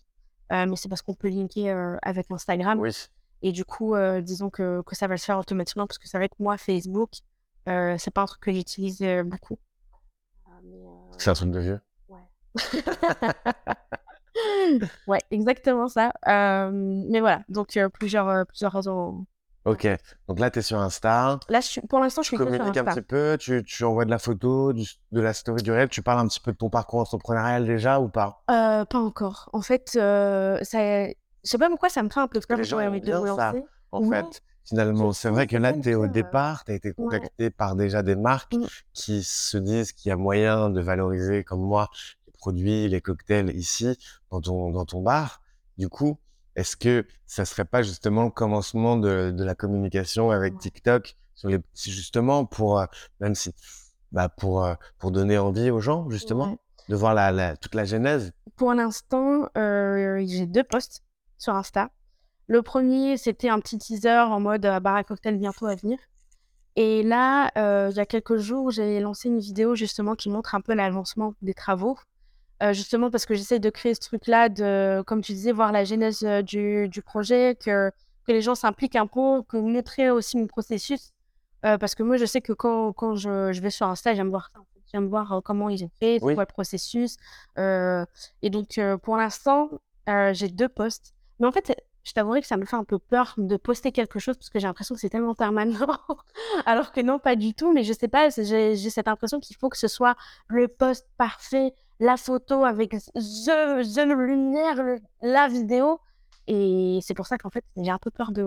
Mais 0.50 0.76
c'est 0.76 0.88
parce 0.90 1.02
qu'on 1.02 1.14
peut 1.14 1.28
linker 1.28 1.98
avec 2.02 2.30
Instagram. 2.30 2.78
Oui. 2.78 2.92
Et 3.42 3.50
du 3.52 3.64
coup, 3.64 3.94
disons 4.22 4.50
que, 4.50 4.82
que 4.82 4.94
ça 4.94 5.06
va 5.08 5.16
se 5.16 5.24
faire 5.24 5.38
automatiquement 5.38 5.86
parce 5.86 5.98
que 5.98 6.06
c'est 6.06 6.18
vrai 6.18 6.28
que 6.28 6.36
moi, 6.38 6.56
Facebook, 6.58 7.10
c'est 7.66 8.10
pas 8.14 8.22
un 8.22 8.26
truc 8.26 8.40
que 8.42 8.52
j'utilise 8.52 9.00
beaucoup. 9.24 9.58
Euh, 10.48 10.52
C'est 11.18 11.30
un 11.30 11.34
truc 11.34 11.50
de 11.50 11.58
vieux. 11.60 11.80
ouais, 15.06 15.18
exactement 15.30 15.88
ça. 15.88 16.12
Mais 16.70 17.20
voilà, 17.20 17.42
donc 17.48 17.76
plusieurs, 17.94 18.46
plusieurs 18.46 18.72
réseaux. 18.72 19.24
Ok. 19.66 19.86
Donc 20.28 20.38
là, 20.40 20.50
tu 20.50 20.60
es 20.60 20.62
sur 20.62 20.78
Insta. 20.78 21.38
Là, 21.48 21.60
je 21.60 21.66
suis, 21.66 21.80
pour 21.82 21.98
l'instant, 22.00 22.22
je 22.22 22.28
Tu 22.30 22.36
suis 22.36 22.36
sur 22.36 22.46
communiques 22.46 22.76
un 22.76 22.80
Insta. 22.80 22.94
petit 22.94 23.02
peu, 23.02 23.36
tu, 23.38 23.62
tu 23.64 23.84
envoies 23.84 24.04
de 24.04 24.10
la 24.10 24.18
photo, 24.18 24.72
du- 24.72 24.86
de 25.12 25.20
la 25.20 25.32
story 25.34 25.62
du 25.62 25.72
rêve, 25.72 25.88
tu 25.88 26.02
parles 26.02 26.20
un 26.20 26.28
petit 26.28 26.40
peu 26.40 26.52
de 26.52 26.56
ton 26.56 26.70
parcours 26.70 27.00
entrepreneurial 27.00 27.66
déjà 27.66 28.00
ou 28.00 28.08
pas? 28.08 28.42
Euh, 28.50 28.84
pas 28.84 28.98
encore. 28.98 29.50
En 29.52 29.60
fait, 29.62 29.92
euh, 29.96 30.58
ça... 30.62 30.78
je 31.08 31.12
sais 31.42 31.58
pas 31.58 31.68
pourquoi 31.68 31.88
ça 31.88 32.02
me 32.02 32.08
fait 32.08 32.20
un 32.20 32.28
peu 32.28 32.40
peur. 32.40 32.56
les 32.58 32.64
gens 32.64 32.80
aiment 32.80 32.98
de 33.00 33.12
ça. 33.36 33.52
En 33.92 34.08
fait, 34.08 34.42
finalement, 34.64 35.12
c'est 35.12 35.30
vrai 35.30 35.46
que 35.46 35.56
là, 35.56 35.72
tu 35.72 35.90
es 35.90 35.94
au 35.94 36.02
ça- 36.04 36.08
départ, 36.08 36.64
tu 36.64 36.72
as 36.72 36.74
été 36.76 36.88
Ouais. 36.90 36.94
contacté 36.96 37.50
par 37.50 37.74
déjà 37.76 38.02
des 38.02 38.16
marques 38.16 38.54
Mm. 38.54 38.66
qui 38.92 39.22
se 39.22 39.58
disent 39.58 39.92
qu'il 39.92 40.10
y 40.10 40.12
a 40.12 40.16
moyen 40.16 40.70
de 40.70 40.80
valoriser, 40.80 41.42
comme 41.44 41.60
moi, 41.62 41.88
les 42.26 42.32
produits, 42.38 42.88
les 42.88 43.00
cocktails 43.00 43.50
ici, 43.56 43.98
dans 44.30 44.40
ton, 44.40 44.70
dans 44.70 44.84
ton 44.84 45.02
bar. 45.02 45.40
Du 45.78 45.88
coup, 45.88 46.18
est-ce 46.56 46.76
que 46.76 47.06
ça 47.26 47.44
serait 47.44 47.64
pas 47.64 47.82
justement 47.82 48.24
le 48.24 48.30
commencement 48.30 48.96
de, 48.96 49.30
de 49.30 49.44
la 49.44 49.54
communication 49.54 50.30
avec. 50.32 50.58
TikTok 50.58 51.16
sur 51.34 51.48
les 51.50 51.58
petits, 51.58 51.92
justement, 51.92 52.44
pour, 52.46 52.80
euh, 52.80 52.86
même 53.20 53.34
si, 53.34 53.52
bah, 54.10 54.28
pour, 54.28 54.64
euh, 54.64 54.74
pour 54.98 55.10
donner 55.12 55.36
envie 55.38 55.70
aux 55.70 55.80
gens, 55.80 56.08
justement, 56.10 56.50
Ouais. 56.52 56.58
de 56.88 56.96
voir 56.96 57.12
la, 57.14 57.30
la- 57.30 57.56
toute 57.56 57.74
la 57.74 57.84
genèse? 57.84 58.32
Pour 58.56 58.72
l'instant, 58.72 59.48
euh, 59.56 60.24
j'ai 60.26 60.46
deux 60.46 60.64
posts 60.64 61.02
sur 61.38 61.54
Insta. 61.54 61.90
Le 62.46 62.62
premier, 62.62 63.18
c'était 63.18 63.50
un 63.50 63.60
petit 63.60 63.76
teaser 63.76 64.08
en 64.30 64.40
mode 64.40 64.62
bar 64.82 64.94
à 64.96 65.04
cocktail 65.04 65.36
bientôt 65.38 65.66
à 65.66 65.74
venir. 65.74 65.98
Et 66.76 67.02
là, 67.02 67.50
il 67.90 67.96
y 67.96 68.00
a 68.00 68.06
quelques 68.06 68.36
jours, 68.36 68.70
j'ai 68.70 69.00
lancé 69.00 69.28
une 69.28 69.38
vidéo 69.38 69.74
justement 69.74 70.14
qui 70.14 70.30
montre 70.30 70.54
un 70.54 70.60
peu 70.60 70.74
l'avancement 70.74 71.34
des 71.42 71.54
travaux. 71.54 71.98
Euh, 72.62 72.72
justement 72.72 73.10
parce 73.10 73.26
que 73.26 73.34
j'essaie 73.34 73.58
de 73.58 73.68
créer 73.70 73.94
ce 73.94 74.00
truc-là, 74.00 74.48
de, 74.48 75.02
comme 75.06 75.20
tu 75.20 75.32
disais, 75.32 75.52
voir 75.52 75.72
la 75.72 75.84
genèse 75.84 76.22
euh, 76.24 76.40
du, 76.42 76.88
du 76.88 77.02
projet, 77.02 77.54
que, 77.62 77.90
que 78.26 78.32
les 78.32 78.40
gens 78.40 78.54
s'impliquent 78.54 78.96
un 78.96 79.06
peu, 79.06 79.42
que 79.48 79.56
montrer 79.58 80.10
aussi 80.10 80.38
mon 80.38 80.46
processus. 80.46 81.12
Euh, 81.64 81.76
parce 81.78 81.94
que 81.94 82.02
moi, 82.02 82.16
je 82.16 82.24
sais 82.24 82.40
que 82.40 82.52
quand, 82.54 82.92
quand 82.92 83.14
je, 83.14 83.52
je 83.52 83.60
vais 83.60 83.70
sur 83.70 83.86
Insta, 83.86 84.14
j'aime 84.14 84.30
voir 84.30 84.50
ça. 84.54 84.60
J'aime 84.92 85.08
voir 85.08 85.40
comment 85.44 85.68
ils 85.68 85.84
ont 85.84 85.90
fait, 85.98 86.18
Oui. 86.22 86.34
quoi 86.34 86.44
le 86.44 86.52
processus. 86.52 87.16
Et 87.58 88.50
donc, 88.50 88.80
pour 89.02 89.16
l'instant, 89.16 89.68
j'ai 90.06 90.48
deux 90.48 90.68
posts. 90.68 91.12
Mais 91.40 91.46
en 91.46 91.52
fait, 91.52 91.74
je 92.04 92.12
t'avouerai 92.12 92.40
que 92.40 92.46
ça 92.46 92.56
me 92.56 92.64
fait 92.64 92.76
un 92.76 92.84
peu 92.84 93.00
peur 93.00 93.34
de 93.36 93.56
poster 93.56 93.90
quelque 93.90 94.20
chose 94.20 94.36
parce 94.36 94.48
que 94.48 94.60
j'ai 94.60 94.66
l'impression 94.68 94.94
que 94.94 95.00
c'est 95.00 95.08
tellement 95.10 95.34
permanent. 95.34 95.88
Alors 96.66 96.92
que 96.92 97.00
non, 97.00 97.18
pas 97.18 97.34
du 97.34 97.52
tout. 97.52 97.72
Mais 97.72 97.82
je 97.82 97.92
sais 97.92 98.06
pas, 98.06 98.28
j'ai 98.30 98.76
cette 98.76 99.08
impression 99.08 99.40
qu'il 99.40 99.56
faut 99.56 99.68
que 99.68 99.76
ce 99.76 99.88
soit 99.88 100.14
le 100.46 100.68
post 100.68 101.08
parfait, 101.18 101.74
la 102.00 102.16
photo 102.16 102.64
avec 102.64 102.90
the, 102.90 103.82
the 103.94 104.04
lumière, 104.16 104.82
le- 104.82 104.98
la 105.22 105.48
vidéo. 105.48 106.00
Et 106.46 107.00
c'est 107.02 107.14
pour 107.14 107.26
ça 107.26 107.38
qu'en 107.38 107.50
fait, 107.50 107.64
j'ai 107.76 107.90
un 107.90 107.98
peu 107.98 108.10
peur 108.10 108.30
de, 108.32 108.42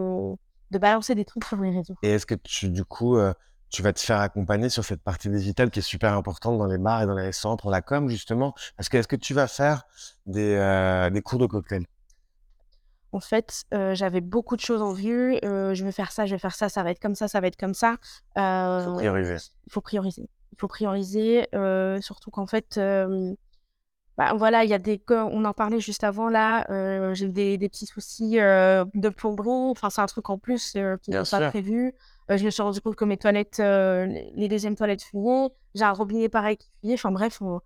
de 0.72 0.78
balancer 0.78 1.16
des 1.16 1.26
trucs 1.26 1.44
sur 1.46 1.58
les 1.58 1.72
réseaux. 1.72 1.96
Et 2.04 2.12
est-ce 2.12 2.26
que 2.26 2.36
tu, 2.36 2.70
du 2.70 2.86
coup, 2.86 3.18
euh, 3.18 3.34
tu 3.70 3.82
vas 3.82 3.92
te 3.94 4.00
faire 4.00 4.20
accompagner 4.20 4.70
sur 4.70 4.86
cette 4.86 5.02
partie 5.02 5.30
digitale 5.30 5.70
qui 5.70 5.80
est 5.80 5.84
super 5.84 6.14
importante 6.14 6.58
dans 6.58 6.66
les 6.66 6.78
bars 6.78 7.02
et 7.02 7.06
dans 7.06 7.16
les 7.16 7.32
centres, 7.32 7.70
la 7.70 7.82
com, 7.82 8.08
justement? 8.10 8.54
Parce 8.78 8.88
que 8.90 8.98
est-ce 8.98 9.08
que 9.08 9.16
tu 9.18 9.34
vas 9.34 9.48
faire 9.48 9.84
des, 10.26 10.56
euh, 10.56 11.10
des 11.10 11.22
cours 11.22 11.40
de 11.40 11.46
cocktail? 11.46 11.86
En 13.12 13.20
fait, 13.20 13.64
euh, 13.74 13.96
j'avais 13.96 14.22
beaucoup 14.22 14.56
de 14.56 14.62
choses 14.62 14.82
en 14.84 14.94
vue. 14.94 15.38
je 15.42 15.84
vais 15.84 15.92
faire 15.92 16.12
ça, 16.12 16.26
je 16.28 16.36
vais 16.36 16.40
faire 16.40 16.56
ça, 16.56 16.70
ça 16.70 16.84
va 16.84 16.92
être 16.92 17.00
comme 17.00 17.16
ça, 17.16 17.28
ça 17.28 17.42
va 17.42 17.48
être 17.48 17.58
comme 17.58 17.74
ça. 17.74 17.98
Faut 18.36 18.42
Euh, 18.42 18.96
prioriser. 18.96 19.38
il 19.68 19.74
faut 19.74 19.82
prioriser. 19.82 20.30
Faut 20.60 20.68
prioriser, 20.68 21.48
euh, 21.56 22.02
surtout 22.02 22.32
qu'en 22.32 22.46
fait, 22.46 22.78
euh, 22.78 23.34
bah, 24.18 24.34
voilà, 24.36 24.66
il 24.66 24.70
y 24.70 24.74
a 24.74 24.78
des, 24.80 25.02
on 25.10 25.46
en 25.46 25.54
parlait 25.54 25.80
juste 25.80 26.04
avant 26.04 26.28
là, 26.28 26.70
euh, 26.70 27.14
j'ai 27.14 27.30
des, 27.30 27.58
des 27.58 27.70
petits 27.70 27.86
soucis 27.86 28.40
euh, 28.40 28.84
de 28.94 29.08
plomberie. 29.08 29.48
Enfin, 29.72 29.90
c'est 29.90 30.02
un 30.02 30.06
truc 30.06 30.30
en 30.30 30.38
plus 30.38 30.74
euh, 30.76 30.98
qui 30.98 31.12
n'était 31.12 31.30
pas 31.30 31.40
prévu. 31.50 31.94
Je 32.28 32.44
me 32.44 32.50
suis 32.50 32.62
rendu 32.62 32.82
compte 32.82 32.96
que 32.96 33.06
mes 33.06 33.18
toilettes, 33.18 33.60
les 33.60 34.48
deuxièmes 34.50 34.76
toilettes 34.76 35.02
fuyaient. 35.04 35.48
J'ai 35.76 35.84
un 35.86 35.94
robinet 35.94 36.30
pareil 36.30 36.58
qui 36.58 36.70
fuyait. 36.82 36.96
Enfin 36.96 37.12
bref, 37.12 37.42
on- 37.42 37.62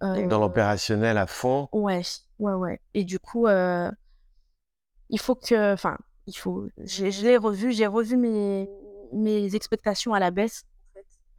dans 0.00 0.38
l'opérationnel 0.40 1.16
à 1.16 1.26
fond, 1.26 1.68
Ouais, 1.72 2.02
ouais, 2.38 2.52
ouais. 2.52 2.80
Et 2.92 3.04
du 3.04 3.18
coup, 3.18 3.46
il 3.48 5.18
faut 5.18 5.34
que, 5.34 5.72
enfin, 5.72 5.96
il 6.26 6.36
faut, 6.36 6.68
je 6.78 7.22
l'ai 7.22 7.36
revu, 7.36 7.72
j'ai 7.72 7.86
revu 7.86 8.16
mes, 8.16 8.68
mes 9.12 9.54
expectations 9.54 10.14
à 10.14 10.20
la 10.20 10.30
baisse. 10.30 10.64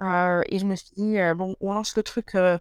Euh, 0.02 0.42
et 0.50 0.60
je 0.60 0.66
me 0.66 0.75
suis 0.75 0.92
dit, 0.96 1.20
euh, 1.20 1.34
bon, 1.34 1.56
on 1.62 1.74
lance 1.74 1.96
le 1.96 2.04
truc, 2.04 2.36
euh, 2.36 2.58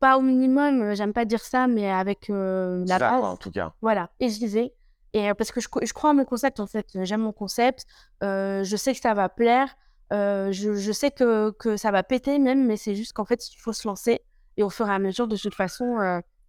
pas 0.00 0.18
au 0.18 0.20
minimum, 0.20 0.94
j'aime 0.94 1.12
pas 1.12 1.24
dire 1.24 1.42
ça, 1.44 1.66
mais 1.66 1.90
avec 1.90 2.30
euh, 2.30 2.84
la 2.86 2.98
base. 2.98 3.24
en 3.24 3.36
tout 3.36 3.50
cas. 3.50 3.74
Voilà, 3.80 4.10
et 4.20 4.28
je 4.28 4.38
disais. 4.38 4.74
Et 5.12 5.32
parce 5.34 5.52
que 5.52 5.60
je, 5.60 5.68
je, 5.82 5.92
crois 5.92 6.10
en 6.10 6.14
mon 6.14 6.24
concept, 6.24 6.58
en 6.58 6.66
fait. 6.66 6.88
J'aime 7.04 7.20
mon 7.20 7.32
concept. 7.32 7.86
je 8.20 8.76
sais 8.76 8.94
que 8.94 9.00
ça 9.00 9.14
va 9.14 9.28
plaire. 9.28 9.76
je, 10.10 10.50
je, 10.50 10.92
sais 10.92 11.12
que, 11.12 11.50
que, 11.52 11.76
ça 11.76 11.92
va 11.92 12.02
péter 12.02 12.38
même, 12.38 12.66
mais 12.66 12.76
c'est 12.76 12.96
juste 12.96 13.12
qu'en 13.12 13.24
fait, 13.24 13.48
il 13.52 13.56
faut 13.58 13.72
se 13.72 13.86
lancer. 13.86 14.22
Et 14.56 14.62
au 14.64 14.70
fur 14.70 14.88
et 14.88 14.92
à 14.92 14.98
mesure, 14.98 15.28
de 15.28 15.36
toute 15.36 15.54
façon, 15.54 15.98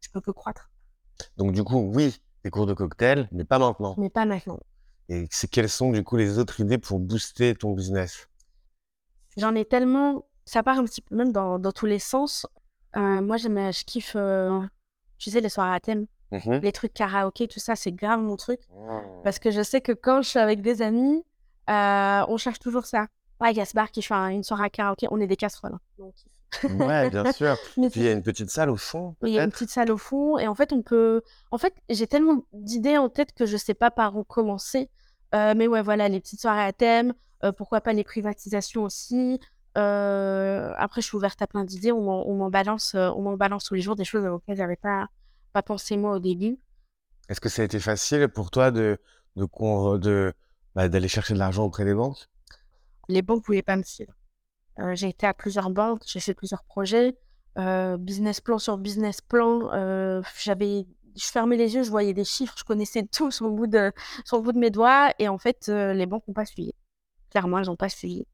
je 0.02 0.10
peux 0.10 0.22
que 0.22 0.32
croître. 0.32 0.72
Donc, 1.38 1.52
du 1.52 1.64
coup, 1.64 1.92
oui, 1.94 2.20
des 2.44 2.50
cours 2.50 2.66
de 2.66 2.74
cocktail, 2.74 3.30
mais 3.32 3.44
pas 3.44 3.60
maintenant. 3.60 3.96
Mais 3.98 4.10
pas 4.10 4.25
maintenant. 4.25 4.60
Et 5.10 5.28
quelles 5.52 5.70
sont, 5.70 5.92
du 5.92 6.04
coup, 6.04 6.18
les 6.18 6.40
autres 6.40 6.60
idées 6.60 6.80
pour 6.80 7.00
booster 7.00 7.54
ton 7.54 7.74
business? 7.74 8.28
J'en 9.38 9.56
ai 9.56 9.65
tellement. 9.65 10.25
Ça 10.46 10.62
part 10.62 10.77
un 10.77 10.86
petit 10.86 11.01
peu 11.01 11.15
même 11.15 11.32
dans, 11.32 11.58
dans 11.58 11.72
tous 11.72 11.88
les 11.88 12.00
sens. 12.00 12.46
moi, 12.96 13.38
je 13.38 13.84
kiffe, 13.84 14.15
tu 15.18 15.30
sais, 15.30 15.42
les 15.42 15.50
soirées 15.50 15.75
à 15.75 15.80
thème. 15.80 16.06
Mmh 16.32 16.60
les 16.63 16.72
trucs 16.72 16.94
karaoké, 16.94 17.48
tout 17.48 17.60
ça, 17.60 17.75
c'est 17.75 17.92
grave 17.92 18.20
mon 18.20 18.36
truc. 18.36 18.60
Mmh. 18.72 19.24
Parce 19.24 19.39
que 19.39 19.51
je 19.51 19.62
sais 19.62 19.80
que 19.80 19.92
quand 19.92 20.22
je 20.22 20.30
suis 20.30 20.39
avec 20.39 20.62
des 20.62 20.82
amis, 20.82 21.24
euh, 21.70 22.25
on 22.27 22.38
cherche 22.38 22.60
toujours 22.60 22.86
ça. 22.86 23.08
Ouais, 23.39 23.51
il 23.51 23.58
y 23.58 23.62
a 23.62 23.65
ce 23.65 23.74
bar 23.74 23.92
qui 23.92 24.01
fait 24.01 24.13
une 24.13 24.44
soirée 24.44 24.65
à 24.65 24.70
karaoké, 24.70 25.08
on 25.12 25.20
est 25.20 25.27
des 25.27 25.36
casseroles. 25.36 25.77
Hein, 26.00 26.10
ouais, 26.63 27.10
bien 27.10 27.32
sûr. 27.32 27.58
Puis 27.74 27.92
il 27.96 28.04
y 28.04 28.08
a 28.08 28.13
une 28.13 28.24
petite 28.24 28.50
salle 28.50 28.70
au 28.70 28.77
fond. 28.77 29.15
Il 29.24 29.30
y 29.30 29.39
a 29.39 29.44
une 29.44 29.51
petite 29.51 29.70
salle 29.70 29.92
au 29.92 29.98
fond. 29.98 30.38
Et 30.38 30.48
en 30.48 30.56
fait, 30.56 30.72
on 30.74 30.82
peut. 30.82 31.22
En 31.51 31.58
fait, 31.58 31.74
j'ai 31.89 32.08
tellement 32.08 32.44
d'idées 32.54 32.98
en 32.98 33.10
tête 33.10 33.34
que 33.34 33.46
je 33.46 33.58
sais 33.58 33.74
pas 33.74 33.92
par 33.92 34.15
où 34.15 34.24
commencer. 34.24 34.89
Euh, 35.34 35.54
mais 35.56 35.68
ouais, 35.68 35.82
voilà, 35.82 36.08
les 36.08 36.20
petites 36.20 36.42
soirées 36.42 36.63
à 36.63 36.74
thème. 36.74 37.13
Euh, 37.46 37.52
pourquoi 37.52 37.80
pas 37.82 37.94
les 37.94 38.04
privatisations 38.04 38.84
aussi. 38.84 39.40
après, 39.75 41.02
je 41.02 41.08
suis 41.08 41.16
ouverte 41.16 41.42
à 41.42 41.48
plein 41.48 41.64
d'idées. 41.64 41.92
On 41.92 42.36
m'en 42.36 42.50
balance, 42.50 42.96
on 42.96 43.22
m'en 43.22 43.38
balance 43.38 43.66
tous 43.66 43.75
les 43.75 43.82
jours 43.82 43.96
des 43.96 44.06
choses 44.06 44.25
auxquelles 44.25 44.58
j'avais 44.58 44.75
pas 44.75 45.08
pas 45.56 45.64
pensé 45.64 45.96
moi 45.96 46.12
au 46.12 46.20
début. 46.20 46.60
Est-ce 47.30 47.40
que 47.40 47.48
ça 47.48 47.62
a 47.62 47.66
été 47.66 47.80
facile 47.80 48.28
pour 48.28 48.52
toi 48.52 48.72
de, 48.72 49.00
de, 49.38 49.98
de 49.98 50.34
bah, 50.75 50.90
d'aller 50.90 51.08
chercher 51.08 51.34
de 51.34 51.40
l'argent 51.40 51.64
auprès 51.64 51.86
des 51.86 51.94
banques? 51.94 52.28
Les 53.08 53.22
banques 53.22 53.40
ne 53.40 53.46
voulaient 53.46 53.62
pas 53.62 53.78
me 53.78 53.84
suivre. 53.84 54.14
Euh, 54.80 54.94
j'ai 54.96 55.08
été 55.08 55.25
à 55.25 55.34
plusieurs 55.34 55.70
banques, 55.70 56.02
j'ai 56.06 56.20
fait 56.20 56.34
plusieurs 56.34 56.66
projets, 56.66 57.18
euh, 57.58 57.96
business 57.96 58.42
plan 58.42 58.60
sur 58.60 58.78
business 58.78 59.22
plan. 59.22 59.72
Euh, 59.72 60.22
j'avais, 60.44 60.86
je 61.16 61.25
fermais 61.25 61.56
les 61.56 61.74
yeux, 61.74 61.84
je 61.84 61.90
voyais 61.90 62.14
des 62.14 62.25
chiffres, 62.25 62.56
je 62.58 62.66
connaissais 62.66 63.04
tout 63.04 63.32
sur 63.32 63.48
le 63.48 63.54
bout 63.54 63.68
de, 63.68 63.94
sur 64.25 64.38
le 64.38 64.44
bout 64.44 64.52
de 64.52 64.60
mes 64.60 64.72
doigts, 64.72 65.14
et 65.20 65.30
en 65.30 65.38
fait, 65.38 65.70
les 65.70 66.06
banques 66.06 66.28
n'ont 66.28 66.34
pas 66.34 66.46
suivi. 66.46 66.74
Clairement, 67.36 67.60
elles 67.60 67.65
n'ont 67.65 67.75
pas 67.75 67.89
suivi 67.89 68.25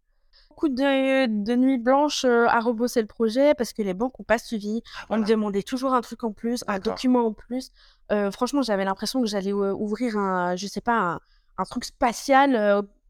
beaucoup 0.51 0.69
de, 0.69 1.25
de 1.43 1.55
nuits 1.55 1.79
blanches 1.79 2.23
euh, 2.23 2.45
à 2.47 2.59
rebosser 2.59 3.01
le 3.01 3.07
projet 3.07 3.55
parce 3.55 3.73
que 3.73 3.81
les 3.81 3.95
banques 3.95 4.19
n'ont 4.19 4.25
pas 4.25 4.37
suivi. 4.37 4.83
On 5.09 5.17
me 5.17 5.25
demandait 5.25 5.63
toujours 5.63 5.95
un 5.95 6.01
truc 6.01 6.23
en 6.23 6.33
plus, 6.33 6.63
un 6.67 6.77
document 6.77 7.25
en 7.25 7.33
plus. 7.33 7.71
Euh, 8.11 8.29
franchement, 8.29 8.61
j'avais 8.61 8.85
l'impression 8.85 9.21
que 9.21 9.27
j'allais 9.27 9.53
euh, 9.53 9.73
ouvrir 9.73 10.17
un, 10.17 10.55
je 10.55 10.67
sais 10.67 10.81
pas, 10.81 11.19
un, 11.57 11.63
truc 11.63 11.83
spatial 11.83 12.55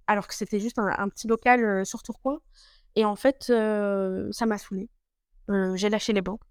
alors 0.07 0.27
que 0.27 0.33
c'était 0.33 0.61
juste 0.61 0.79
un, 0.79 1.09
petit 1.09 1.27
local 1.27 1.85
sur 1.85 2.03
Tourcoing. 2.03 2.39
Et 2.95 3.03
en 3.03 3.17
fait, 3.17 3.45
ça 3.45 4.45
m'a 4.45 4.57
saoulé. 4.57 4.89
j'ai 5.75 5.89
lâché 5.89 6.13
les 6.13 6.21
banques. 6.21 6.41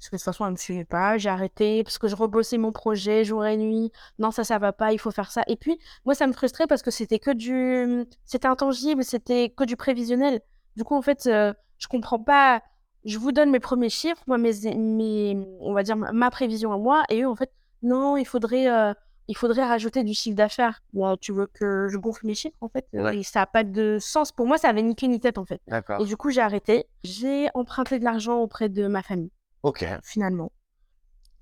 Parce 0.00 0.08
que 0.08 0.16
de 0.16 0.18
toute 0.18 0.24
façon, 0.24 0.44
elle 0.44 0.52
ne 0.52 0.56
me 0.56 0.58
suivait 0.58 0.86
pas. 0.86 1.18
J'ai 1.18 1.28
arrêté 1.28 1.84
parce 1.84 1.98
que 1.98 2.08
je 2.08 2.16
rebossais 2.16 2.56
mon 2.56 2.72
projet 2.72 3.22
jour 3.22 3.44
et 3.44 3.58
nuit. 3.58 3.92
Non, 4.18 4.30
ça, 4.30 4.44
ça 4.44 4.58
va 4.58 4.72
pas. 4.72 4.94
Il 4.94 4.98
faut 4.98 5.10
faire 5.10 5.30
ça. 5.30 5.42
Et 5.46 5.56
puis, 5.56 5.78
moi, 6.06 6.14
ça 6.14 6.26
me 6.26 6.32
frustrait 6.32 6.66
parce 6.66 6.82
que 6.82 6.90
c'était 6.90 7.18
que 7.18 7.30
du. 7.30 8.06
C'était 8.24 8.48
intangible, 8.48 9.04
c'était 9.04 9.50
que 9.50 9.64
du 9.64 9.76
prévisionnel. 9.76 10.40
Du 10.76 10.84
coup, 10.84 10.96
en 10.96 11.02
fait, 11.02 11.26
euh, 11.26 11.52
je 11.76 11.86
comprends 11.86 12.18
pas. 12.18 12.62
Je 13.04 13.18
vous 13.18 13.30
donne 13.30 13.50
mes 13.50 13.60
premiers 13.60 13.90
chiffres, 13.90 14.22
moi, 14.26 14.38
mes, 14.38 14.52
mes, 14.74 15.46
on 15.60 15.74
va 15.74 15.82
dire 15.82 15.96
ma 15.96 16.30
prévision 16.30 16.72
à 16.72 16.78
moi. 16.78 17.02
Et 17.10 17.20
eux, 17.22 17.28
en 17.28 17.36
fait, 17.36 17.52
non, 17.82 18.16
il 18.16 18.26
faudrait. 18.26 18.70
Euh, 18.70 18.94
il 19.28 19.36
faudrait 19.36 19.64
rajouter 19.64 20.02
du 20.02 20.12
chiffre 20.14 20.34
d'affaires. 20.34 20.82
Moi, 20.92 21.16
tu 21.20 21.32
veux 21.32 21.46
que 21.46 21.88
je 21.88 21.96
gonfle 21.98 22.26
mes 22.26 22.34
chiffres, 22.34 22.56
en 22.62 22.68
fait? 22.68 22.88
Et 23.14 23.22
ça 23.22 23.40
n'a 23.40 23.46
pas 23.46 23.62
de 23.62 23.98
sens. 24.00 24.32
Pour 24.32 24.46
moi, 24.46 24.58
ça 24.58 24.68
avait 24.68 24.82
ni 24.82 24.96
queue 24.96 25.06
ni 25.06 25.20
tête, 25.20 25.38
en 25.38 25.44
fait. 25.44 25.60
Et 26.00 26.04
du 26.04 26.16
coup, 26.16 26.30
j'ai 26.30 26.40
arrêté. 26.40 26.86
J'ai 27.04 27.48
emprunté 27.54 28.00
de 28.00 28.04
l'argent 28.04 28.38
auprès 28.38 28.68
de 28.68 28.88
ma 28.88 29.02
famille. 29.02 29.30
Ok. 29.62 29.84
Finalement. 30.02 30.52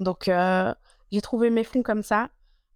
Donc, 0.01 0.29
euh, 0.29 0.75
j'ai 1.11 1.21
trouvé 1.21 1.51
mes 1.51 1.65
fonds 1.65 1.83
comme 1.83 2.03
ça. 2.03 2.29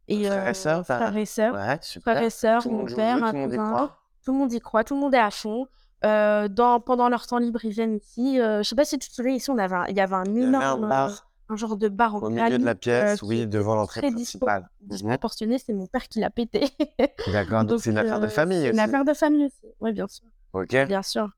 Et, 0.09 0.25
frères 0.25 0.49
et 0.49 0.55
sœurs. 0.55 0.85
Frères 0.85 1.17
et 1.17 1.27
sœurs. 1.27 1.55
Ouais, 1.55 1.79
frères 2.01 2.23
et 2.23 2.31
sœurs, 2.31 2.67
mon 2.69 2.85
père, 2.85 3.23
un 3.23 3.33
cousin. 3.33 3.91
Tout 4.25 4.33
le 4.33 4.39
monde 4.39 4.53
y 4.53 4.61
croit, 4.61 4.85
tout 4.85 4.95
le 4.95 5.01
monde 5.01 5.15
est 5.15 5.19
à 5.19 5.31
fond. 5.31 5.67
Euh, 6.05 6.49
dans, 6.49 6.81
pendant 6.81 7.09
leur 7.09 7.27
temps 7.27 7.39
libre, 7.39 7.65
ils 7.65 7.71
viennent 7.71 7.97
ici. 7.97 8.41
Euh, 8.41 8.63
je 8.63 8.69
sais 8.69 8.75
pas 8.75 8.85
si 8.85 8.99
tu 8.99 9.09
te 9.09 9.15
souviens, 9.15 9.35
ici, 9.35 9.51
on 9.51 9.59
avait 9.59 9.91
il 9.91 9.97
y 9.97 10.01
avait 10.01 10.15
un 10.15 10.25
énorme. 10.25 10.89
bar. 10.89 11.29
Un 11.49 11.57
genre 11.57 11.77
de 11.77 11.89
bar 11.89 12.23
au 12.23 12.31
milieu 12.31 12.59
de 12.59 12.65
la 12.65 12.75
pièce, 12.75 13.21
oui, 13.21 13.47
devant 13.47 13.75
l'entrée 13.75 14.01
principale. 14.01 14.71
Disproportionné, 14.81 15.59
c'est 15.59 15.75
mon 15.75 15.87
père 15.87 16.09
qui 16.09 16.21
l'a 16.21 16.31
pété. 16.31 16.65
D'accord, 17.33 17.65
donc 17.65 17.81
c'est 17.81 17.91
une 17.91 17.99
affaire 17.99 18.21
de 18.21 18.29
famille 18.29 18.63
aussi. 18.69 18.71
Une 18.71 18.81
affaire 18.81 19.05
de 19.05 19.13
famille 19.13 19.47
aussi, 19.47 19.67
oui, 19.81 19.93
bien 19.93 20.09
sûr. 20.09 20.27
Ok. 20.55 20.87
Bien 20.87 21.03
sûr. 21.03 21.29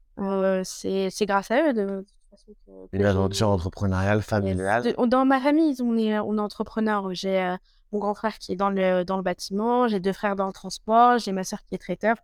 c'est 0.65 1.27
grâce 1.27 1.51
à 1.51 1.69
eux 1.69 1.73
de, 1.73 2.05
une 2.93 3.05
aventure 3.05 3.49
entrepreneuriale, 3.49 4.23
familiale. 4.23 4.95
Dans 5.07 5.25
ma 5.25 5.41
famille, 5.41 5.77
on 5.83 5.97
est, 5.97 6.19
on 6.19 6.37
est 6.37 6.41
entrepreneur. 6.41 7.15
J'ai 7.15 7.41
euh, 7.41 7.57
mon 7.93 7.99
grand 7.99 8.15
frère 8.15 8.39
qui 8.39 8.53
est 8.53 8.57
dans 8.57 8.71
le, 8.71 9.05
dans 9.05 9.17
le 9.17 9.23
bâtiment, 9.23 9.89
j'ai 9.89 10.01
deux 10.01 10.13
frères 10.13 10.37
dans 10.37 10.47
le 10.47 10.53
transport, 10.53 11.19
j'ai 11.19 11.33
ma 11.33 11.45
soeur 11.45 11.61
qui 11.61 11.75
est 11.75 11.79
traiteur. 11.79 12.17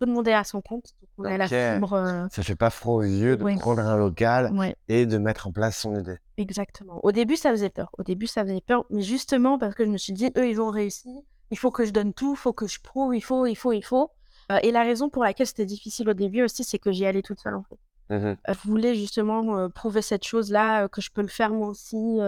Tout 0.00 0.06
le 0.06 0.14
monde 0.14 0.26
est 0.26 0.34
à 0.34 0.42
son 0.42 0.60
compte. 0.60 0.94
on 1.16 1.24
a 1.24 1.36
la 1.36 1.46
fibre. 1.46 1.92
Euh, 1.92 2.26
ça 2.32 2.42
fait 2.42 2.56
pas 2.56 2.70
froid 2.70 2.96
aux 2.96 3.02
yeux 3.02 3.36
de 3.36 3.58
prendre 3.58 3.80
un 3.82 3.96
local 3.96 4.52
et 4.88 5.06
de 5.06 5.16
mettre 5.16 5.46
en 5.46 5.52
place 5.52 5.78
son 5.78 5.96
idée. 5.96 6.18
Exactement. 6.38 6.98
Au 7.04 7.12
début, 7.12 7.36
ça 7.36 7.50
faisait 7.52 7.70
peur. 7.70 7.88
Au 7.98 8.02
début, 8.02 8.26
ça 8.26 8.42
faisait 8.42 8.60
peur. 8.60 8.84
Mais 8.90 9.02
justement, 9.02 9.58
parce 9.58 9.76
que 9.76 9.84
je 9.84 9.90
me 9.90 9.98
suis 9.98 10.12
dit, 10.12 10.32
eux, 10.36 10.48
ils 10.48 10.60
ont 10.60 10.70
réussi. 10.70 11.08
Il 11.52 11.58
faut 11.58 11.70
que 11.70 11.84
je 11.84 11.92
donne 11.92 12.14
tout. 12.14 12.32
Il 12.32 12.36
faut 12.38 12.52
que 12.52 12.66
je 12.66 12.80
prouve. 12.80 13.14
Il 13.14 13.20
faut, 13.20 13.46
il 13.46 13.54
faut, 13.54 13.72
il 13.72 13.82
faut. 13.82 14.10
Euh, 14.50 14.58
et 14.64 14.72
la 14.72 14.82
raison 14.82 15.08
pour 15.08 15.22
laquelle 15.22 15.46
c'était 15.46 15.66
difficile 15.66 16.08
au 16.08 16.14
début 16.14 16.42
aussi, 16.42 16.64
c'est 16.64 16.80
que 16.80 16.90
j'y 16.90 17.06
allais 17.06 17.22
toute 17.22 17.38
seule, 17.38 17.54
en 17.54 17.62
fait. 17.62 17.78
Mmh 18.12 18.36
je 18.46 18.68
voulais 18.68 18.94
justement 18.94 19.70
prouver 19.70 20.02
cette 20.02 20.24
chose-là, 20.24 20.88
que 20.88 21.00
je 21.00 21.10
peux 21.10 21.22
le 21.22 21.28
faire 21.28 21.50
moi 21.50 21.68
aussi, 21.68 22.18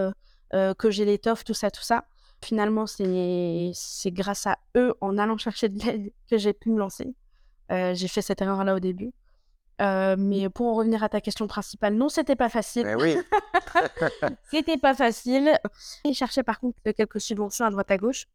que 0.51 0.89
j'ai 0.89 1.05
l'étoffe, 1.05 1.43
tout 1.43 1.53
ça, 1.53 1.69
tout 1.69 1.83
ça. 1.83 2.05
Finalement, 2.41 2.85
c'est 2.87 3.71
grâce 4.07 4.47
à 4.47 4.57
eux, 4.75 4.93
en 5.01 5.17
allant 5.17 5.37
chercher 5.39 5.69
de 5.69 5.79
l'aide, 5.83 6.11
que 6.29 6.37
j'ai 6.37 6.53
pu 6.53 6.69
me 6.69 6.79
lancer. 6.79 7.13
j'ai 7.69 8.07
fait 8.07 8.21
cette 8.21 8.41
erreur-là 8.41 8.75
au 8.75 8.79
début. 8.79 9.11
mais 9.79 10.49
pour 10.49 10.67
en 10.67 10.73
revenir 10.73 11.03
à 11.03 11.09
ta 11.09 11.21
question 11.21 11.47
principale, 11.47 11.93
non, 11.93 12.09
c'était 12.09 12.35
pas 12.35 12.49
facile. 12.49 12.85
Mais 12.85 12.95
oui. 12.95 13.17
c'était 14.51 14.77
pas 14.77 14.95
facile. 14.95 15.57
J'ai 16.03 16.13
cherché 16.13 16.41
par 16.41 16.59
contre 16.59 16.77
quelques 16.93 17.21
subventions 17.21 17.65
à 17.65 17.69
droite 17.69 17.91
à 17.91 17.97
gauche. 17.97 18.25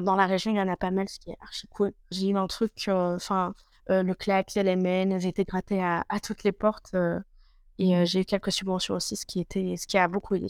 Dans 0.00 0.16
la 0.16 0.26
région, 0.26 0.50
il 0.50 0.56
y 0.56 0.60
en 0.60 0.68
a 0.68 0.76
pas 0.76 0.90
mal, 0.90 1.08
ce 1.08 1.20
qui 1.20 1.30
est 1.30 1.36
archi 1.40 1.68
cool. 1.68 1.92
J'ai 2.10 2.28
eu 2.28 2.36
un 2.36 2.46
truc, 2.48 2.72
enfin, 2.88 3.48
euh, 3.48 3.52
le 3.88 4.14
CLAC, 4.14 4.54
LMN, 4.54 5.18
j'ai 5.18 5.28
été 5.28 5.44
grattée 5.44 5.82
à, 5.82 6.04
toutes 6.22 6.44
les 6.44 6.52
portes 6.52 6.92
euh, 6.94 7.20
et 7.78 7.96
euh, 7.96 8.04
j'ai 8.04 8.20
eu 8.20 8.24
quelques 8.24 8.52
subventions 8.52 8.94
aussi, 8.94 9.16
ce 9.16 9.26
qui, 9.26 9.40
était, 9.40 9.76
ce 9.76 9.86
qui 9.86 9.98
a 9.98 10.08
beaucoup 10.08 10.34
aidé. 10.34 10.48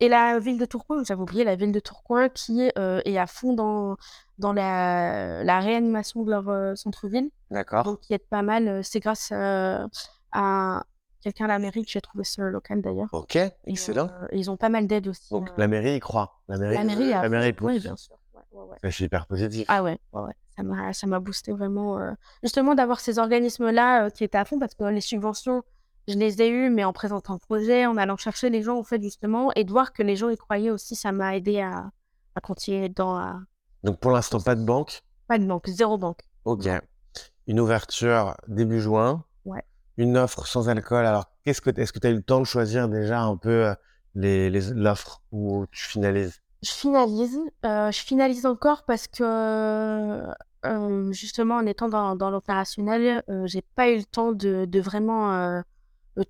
Et 0.00 0.08
la 0.08 0.38
ville 0.40 0.58
de 0.58 0.64
Tourcoing, 0.64 1.04
j'avais 1.04 1.20
oublié, 1.20 1.44
la 1.44 1.54
ville 1.54 1.70
de 1.70 1.78
Tourcoing 1.78 2.28
qui 2.28 2.62
est, 2.62 2.72
est 2.76 3.18
à 3.18 3.26
fond 3.28 3.52
dans, 3.52 3.96
dans 4.38 4.52
la, 4.52 5.44
la 5.44 5.60
réanimation 5.60 6.24
de 6.24 6.30
leur 6.30 6.76
centre-ville. 6.76 7.30
D'accord. 7.52 7.84
Donc, 7.84 8.00
qui 8.00 8.12
aide 8.12 8.26
pas 8.28 8.42
mal. 8.42 8.82
C'est 8.82 8.98
grâce 8.98 9.30
à 9.30 10.82
quelqu'un 11.20 11.44
à 11.44 11.48
la 11.48 11.60
mairie 11.60 11.84
que 11.84 11.90
j'ai 11.92 12.00
trouvé 12.00 12.24
ce 12.24 12.42
local 12.42 12.82
d'ailleurs. 12.82 13.10
Ok, 13.12 13.38
excellent. 13.66 14.10
ils 14.32 14.50
ont 14.50 14.56
pas 14.56 14.70
mal 14.70 14.88
d'aide 14.88 15.06
aussi. 15.06 15.30
Donc, 15.30 15.50
la 15.56 15.68
mairie 15.68 15.94
y 15.94 16.00
croit. 16.00 16.42
La 16.48 16.58
mairie, 16.58 16.74
la 16.74 16.84
mairie, 16.84 17.10
la 17.10 17.28
mairie 17.28 17.54
Oui, 17.60 17.78
bien 17.78 17.94
sûr. 17.94 18.16
C'est 18.82 19.04
hyper 19.04 19.26
positif. 19.26 19.66
Ah 19.68 19.82
ouais, 19.82 19.98
ouais, 20.12 20.34
ça 20.56 20.62
m'a 20.62 20.92
ça 20.92 21.06
m'a 21.06 21.20
boosté 21.20 21.52
vraiment 21.52 21.98
euh, 21.98 22.12
justement 22.42 22.74
d'avoir 22.74 23.00
ces 23.00 23.18
organismes 23.18 23.70
là 23.70 24.04
euh, 24.06 24.10
qui 24.10 24.24
étaient 24.24 24.38
à 24.38 24.44
fond 24.44 24.58
parce 24.58 24.74
que 24.74 24.84
les 24.84 25.00
subventions 25.00 25.62
je 26.08 26.14
les 26.14 26.42
ai 26.42 26.48
eues 26.48 26.70
mais 26.70 26.84
en 26.84 26.92
présentant 26.92 27.34
le 27.34 27.38
projet 27.38 27.86
en 27.86 27.96
allant 27.96 28.16
chercher 28.16 28.50
les 28.50 28.62
gens 28.62 28.78
en 28.78 28.82
fait 28.84 29.02
justement 29.02 29.52
et 29.54 29.64
de 29.64 29.70
voir 29.70 29.92
que 29.92 30.02
les 30.02 30.16
gens 30.16 30.28
y 30.30 30.36
croyaient 30.36 30.70
aussi 30.70 30.96
ça 30.96 31.12
m'a 31.12 31.36
aidé 31.36 31.60
à, 31.60 31.90
à 32.34 32.40
continuer 32.40 32.88
dans 32.88 33.40
donc 33.82 33.98
pour 33.98 34.12
l'instant 34.12 34.40
pas 34.40 34.54
de 34.54 34.64
banque? 34.64 35.02
Pas 35.28 35.38
de 35.38 35.46
banque 35.46 35.68
zéro 35.68 35.98
banque. 35.98 36.20
Ok. 36.44 36.68
Une 37.46 37.60
ouverture 37.60 38.36
début 38.46 38.80
juin. 38.80 39.24
Ouais. 39.44 39.64
Une 39.96 40.16
offre 40.16 40.46
sans 40.46 40.68
alcool. 40.68 41.04
Alors 41.04 41.30
qu'est-ce 41.44 41.60
que 41.60 41.70
est-ce 41.80 41.92
que 41.92 41.98
tu 41.98 42.06
as 42.06 42.10
eu 42.10 42.16
le 42.16 42.22
temps 42.22 42.40
de 42.40 42.44
choisir 42.44 42.88
déjà 42.88 43.20
un 43.22 43.36
peu 43.36 43.66
euh, 43.66 43.74
les 44.14 44.50
l'offre 44.50 45.22
où 45.32 45.66
tu 45.72 45.82
finalises? 45.82 46.40
Je 46.62 46.70
finalise. 46.70 47.38
Euh, 47.64 47.90
je 47.90 48.00
finalise 48.00 48.46
encore 48.46 48.84
parce 48.84 49.08
que, 49.08 49.22
euh, 50.64 51.12
justement, 51.12 51.56
en 51.56 51.66
étant 51.66 51.88
dans, 51.88 52.16
dans 52.16 52.30
l'opérationnel, 52.30 53.22
euh, 53.28 53.46
j'ai 53.46 53.62
pas 53.74 53.90
eu 53.90 53.98
le 53.98 54.04
temps 54.04 54.32
de, 54.32 54.64
de 54.64 54.80
vraiment 54.80 55.32
euh, 55.32 55.60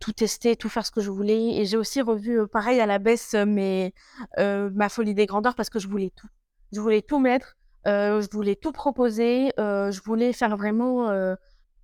tout 0.01 0.13
tester, 0.13 0.57
tout 0.57 0.69
faire 0.71 0.87
ce 0.87 0.91
que 0.91 1.03
je 1.03 1.11
voulais. 1.11 1.57
Et 1.59 1.67
j'ai 1.67 1.77
aussi 1.77 2.01
revu, 2.01 2.47
pareil, 2.49 2.81
à 2.81 2.87
la 2.87 2.99
baisse, 2.99 3.35
mais 3.47 3.93
ma 4.39 4.89
folie 4.89 5.15
des 5.15 5.27
grandeurs 5.27 5.55
parce 5.55 5.71
que 5.71 5.79
je 5.79 5.89
voulais 5.89 6.13
tout. 6.17 6.29
Je 6.73 6.81
voulais 6.81 7.03
tout 7.03 7.19
mettre, 7.19 7.57
je 7.85 8.31
voulais 8.33 8.57
tout 8.57 8.73
proposer, 8.73 9.53
je 9.59 10.03
voulais 10.05 10.33
faire 10.33 10.57
vraiment 10.57 11.11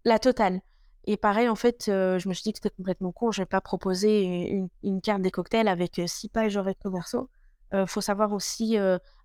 la 0.04 0.18
totale. 0.18 0.60
Et 1.06 1.16
pareil, 1.16 1.48
en 1.48 1.56
fait, 1.56 1.84
je 1.86 2.28
me 2.28 2.34
suis 2.34 2.44
dit 2.44 2.52
que 2.52 2.58
c'était 2.62 2.74
complètement 2.74 3.12
con. 3.12 3.32
Je 3.32 3.42
vais 3.42 3.46
pas 3.46 3.60
proposer 3.60 4.22
une, 4.22 4.68
une 4.82 5.00
carte 5.00 5.20
des 5.20 5.30
cocktails 5.30 5.68
avec 5.68 6.00
six 6.06 6.28
pages 6.28 6.56
recto 6.56 6.90
verso 6.90 7.28
Il 7.72 7.86
faut 7.86 8.00
savoir 8.00 8.32
aussi 8.32 8.76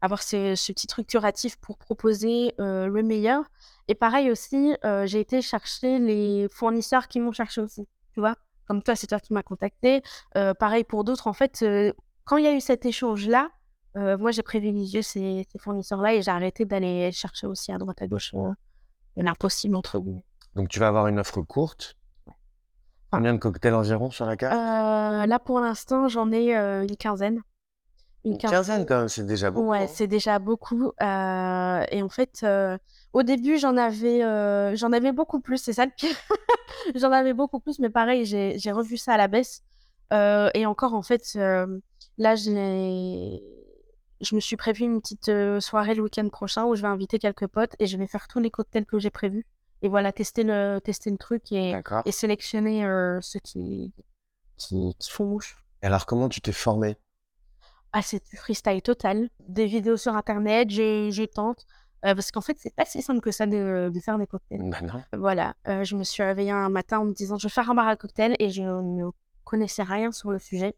avoir 0.01 0.21
ce, 0.21 0.55
ce, 0.55 0.71
petit 0.71 0.88
truc 0.88 1.07
curatif 1.07 1.55
pour 1.57 1.77
proposer 1.77 2.53
le 2.57 3.01
meilleur. 3.01 3.43
Et 3.88 3.95
pareil 3.95 4.31
aussi, 4.31 4.75
j'ai 5.05 5.19
été 5.19 5.41
chercher 5.41 6.00
les 6.00 6.47
fournisseurs 6.51 7.07
qui 7.07 7.19
m'ont 7.19 7.31
cherché 7.31 7.62
aussi. 7.62 7.88
Tu 8.13 8.19
vois, 8.19 8.35
comme 8.67 8.83
toi, 8.83 8.95
c'est 8.95 9.07
toi 9.07 9.19
qui 9.19 9.33
m'as 9.33 9.43
contacté. 9.43 10.01
pareil 10.59 10.83
pour 10.83 11.03
d'autres. 11.03 11.27
En 11.27 11.33
fait, 11.33 11.63
quand 12.25 12.38
il 12.38 12.43
y 12.43 12.47
a 12.47 12.53
eu 12.53 12.62
cet 12.62 12.85
échange-là, 12.85 13.50
moi, 13.95 14.31
j'ai 14.31 14.43
privilégié 14.43 15.01
ces, 15.01 15.45
ces 15.51 15.59
fournisseurs-là 15.59 16.15
et 16.15 16.21
j'ai 16.21 16.31
arrêté 16.31 16.65
d'aller 16.65 17.12
chercher 17.12 17.47
aussi 17.47 17.71
à 17.71 17.77
droite 17.77 18.01
à 18.01 18.07
gauche 18.07 18.33
l'impossible 19.15 19.75
entre 19.75 20.00
vous. 20.00 20.23
Donc, 20.55 20.69
tu 20.69 20.79
vas 20.79 20.88
avoir 20.88 21.07
une 21.07 21.19
offre 21.19 21.41
courte. 21.41 21.95
Combien 23.12 23.33
de 23.33 23.39
cocktails 23.39 23.75
environ 23.75 24.09
sur 24.09 24.25
la 24.25 24.35
carte? 24.35 24.55
Là, 24.55 25.39
pour 25.39 25.59
l'instant, 25.59 26.07
j'en 26.07 26.31
ai 26.31 26.53
une 26.55 26.97
quinzaine. 26.97 27.41
Une 28.25 28.38
quinzaine, 28.38 28.86
quand 28.86 29.00
même, 29.00 29.10
c'est 29.10 29.25
déjà 29.25 29.51
beaucoup. 29.51 29.68
Ouais, 29.68 29.84
hein. 29.84 29.88
c'est 29.88 30.08
déjà 30.08 30.39
beaucoup. 30.39 30.94
Euh, 31.01 31.86
et 31.92 32.01
en 32.01 32.10
fait, 32.10 32.39
euh, 32.44 32.77
au 33.12 33.22
début, 33.22 33.58
j'en 33.58 33.75
avais, 33.75 34.24
euh, 34.24 34.75
j'en 34.75 34.94
avais 34.94 35.12
beaucoup 35.12 35.42
plus. 35.42 35.58
C'est 35.58 35.74
ça 35.74 35.86
le 35.86 35.92
pire? 35.92 36.15
j'en 36.96 37.12
avais 37.12 37.34
beaucoup 37.34 37.60
plus, 37.60 37.80
mais 37.80 37.89
pareil, 37.89 38.25
j'ai, 38.25 38.58
j'ai 38.58 38.72
revu 38.72 38.96
ça 38.96 39.13
à 39.13 39.18
la 39.18 39.27
baisse. 39.27 39.62
et 40.12 40.65
encore, 40.65 40.94
en 40.94 41.01
fait, 41.01 41.34
là, 41.36 42.36
je 42.36 43.39
me 44.36 44.39
suis 44.39 44.56
prévu 44.56 44.86
une 44.86 45.01
petite 45.01 45.60
soirée 45.60 45.96
le 45.96 46.03
week-end 46.03 46.30
prochain 46.30 46.63
où 46.63 46.75
je 46.75 46.82
vais 46.82 46.88
inviter 46.88 47.20
quelques 47.20 47.48
potes 47.48 47.75
et 47.80 47.88
je 47.88 47.98
vais 47.98 48.08
faire 48.08 48.30
tous 48.30 48.39
les 48.39 48.51
cocktails 48.51 48.86
que 48.86 49.00
j'ai 49.00 49.12
prévus. 49.12 49.46
Et 49.82 49.89
voilà, 49.89 50.13
tester 50.13 50.44
le, 50.44 50.80
tester 50.80 51.12
le 51.12 51.18
truc 51.18 51.51
et, 51.51 51.75
et 52.06 52.12
sélectionner 52.13 52.88
ceux 53.20 53.42
qui, 53.42 53.92
qui, 54.56 54.96
qui 54.98 55.12
font 55.12 55.25
mouche. 55.25 55.58
Alors, 55.82 56.06
comment 56.06 56.30
tu 56.30 56.39
t'es 56.39 56.53
formé 56.53 56.96
ah, 57.93 58.01
c'est 58.01 58.25
du 58.29 58.38
freestyle 58.38 58.81
total. 58.81 59.29
Des 59.47 59.67
vidéos 59.67 59.97
sur 59.97 60.15
Internet, 60.15 60.69
je 60.71 61.25
tente. 61.25 61.65
Euh, 62.05 62.15
parce 62.15 62.31
qu'en 62.31 62.41
fait, 62.41 62.57
c'est 62.59 62.75
pas 62.75 62.85
si 62.85 63.01
simple 63.01 63.21
que 63.21 63.31
ça 63.31 63.45
de, 63.45 63.89
de 63.93 64.00
faire 64.00 64.17
des 64.17 64.27
cocktails. 64.27 64.69
Bah 64.69 64.81
non. 64.81 65.01
Voilà. 65.17 65.53
Euh, 65.67 65.83
je 65.83 65.95
me 65.95 66.03
suis 66.03 66.21
réveillée 66.21 66.51
un 66.51 66.69
matin 66.69 67.00
en 67.00 67.05
me 67.05 67.13
disant, 67.13 67.38
je 67.38 67.47
vais 67.47 67.51
faire 67.51 67.69
un 67.69 67.75
bar 67.75 67.88
à 67.88 67.95
cocktail 67.95 68.35
et 68.39 68.50
je 68.50 68.63
ne 68.63 69.09
connaissais 69.45 69.83
rien 69.83 70.12
sur 70.12 70.31
le 70.31 70.39
sujet. 70.39 70.75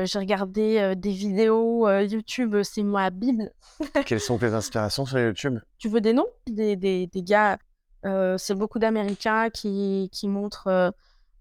Euh, 0.00 0.06
j'ai 0.06 0.18
regardé 0.18 0.94
des 0.96 1.12
vidéos 1.12 1.88
YouTube, 2.00 2.56
c'est 2.62 2.82
ma 2.82 3.10
bible. 3.10 3.52
Quelles 4.06 4.20
sont 4.20 4.38
tes 4.38 4.54
inspirations 4.54 5.06
sur 5.06 5.18
YouTube? 5.18 5.60
Tu 5.78 5.88
veux 5.88 6.00
des 6.00 6.14
noms? 6.14 6.26
Des, 6.48 6.74
des, 6.74 7.06
des 7.06 7.22
gars, 7.22 7.58
c'est 8.02 8.54
beaucoup 8.54 8.78
d'Américains 8.78 9.50
qui, 9.50 10.08
qui 10.10 10.26
montrent 10.26 10.92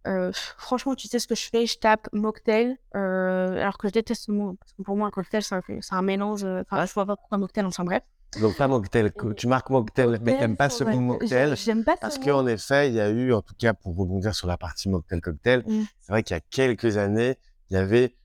euh, 0.08 0.32
franchement, 0.58 0.96
tu 0.96 1.08
sais 1.08 1.20
ce 1.20 1.28
que 1.28 1.36
je 1.36 1.50
fais? 1.50 1.66
Je 1.66 1.78
tape 1.78 2.08
mocktail, 2.14 2.78
euh, 2.96 3.60
alors 3.60 3.78
que 3.78 3.88
je 3.88 3.94
déteste 3.94 4.26
ce 4.26 4.32
mot. 4.32 4.56
Parce 4.60 4.74
que 4.74 4.84
pour 4.84 4.96
moi, 4.96 5.08
un 5.08 5.12
cocktail, 5.12 5.44
c'est 5.44 5.56
un, 5.56 5.62
un, 5.92 6.02
mélange. 6.02 6.44
Euh, 6.44 6.64
enfin, 6.70 6.86
je 6.86 6.94
vois 6.94 7.06
pas 7.06 7.16
pourquoi 7.16 7.38
mocktail, 7.38 7.66
enfin 7.66 7.84
bref. 7.84 8.04
Donc, 8.40 8.58
pas 8.58 8.68
mocktail. 8.68 9.12
Tu 9.38 9.48
marques 9.48 9.70
mocktail, 9.70 10.20
mais 10.22 10.38
t'aimes 10.38 10.58
pas 10.58 10.70
ce 10.70 10.84
mot 10.84 11.00
mocktail? 11.00 11.56
J'aime 11.56 11.84
pas 11.84 11.96
Parce 11.98 12.20
qu'en 12.20 12.46
effet, 12.48 12.90
il 12.90 12.96
y 12.96 13.00
a 13.00 13.10
eu, 13.10 13.34
en 13.34 13.42
tout 13.42 13.56
cas, 13.58 13.74
pour 13.74 13.96
rebondir 13.96 14.36
sur 14.36 14.48
la 14.48 14.58
partie 14.58 14.90
mocktail-cocktail, 14.90 15.64
mmh. 15.66 15.84
c'est 16.02 16.12
vrai 16.12 16.24
qu'il 16.24 16.36
y 16.36 16.38
a 16.38 16.42
quelques 16.42 16.98
années, 16.98 17.38
il 17.70 17.76
y 17.76 17.78
avait 17.78 18.16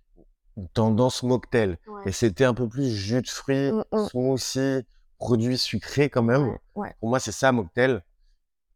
une 0.57 0.69
tendance 0.69 1.23
mocktail. 1.23 1.79
Et 2.07 2.13
c'était 2.13 2.45
un 2.45 2.55
peu 2.55 2.69
plus 2.69 2.91
jus 2.91 3.23
de 3.23 3.29
fruits, 3.29 3.73
mmh, 3.73 3.85
mmh. 3.93 4.07
smoothie, 4.09 4.87
produits 5.19 5.59
sucrés 5.59 6.11
quand 6.11 6.23
même. 6.23 6.59
Pour 6.75 7.09
moi, 7.09 7.21
c'est 7.21 7.33
ça, 7.33 7.53
mocktail. 7.53 8.01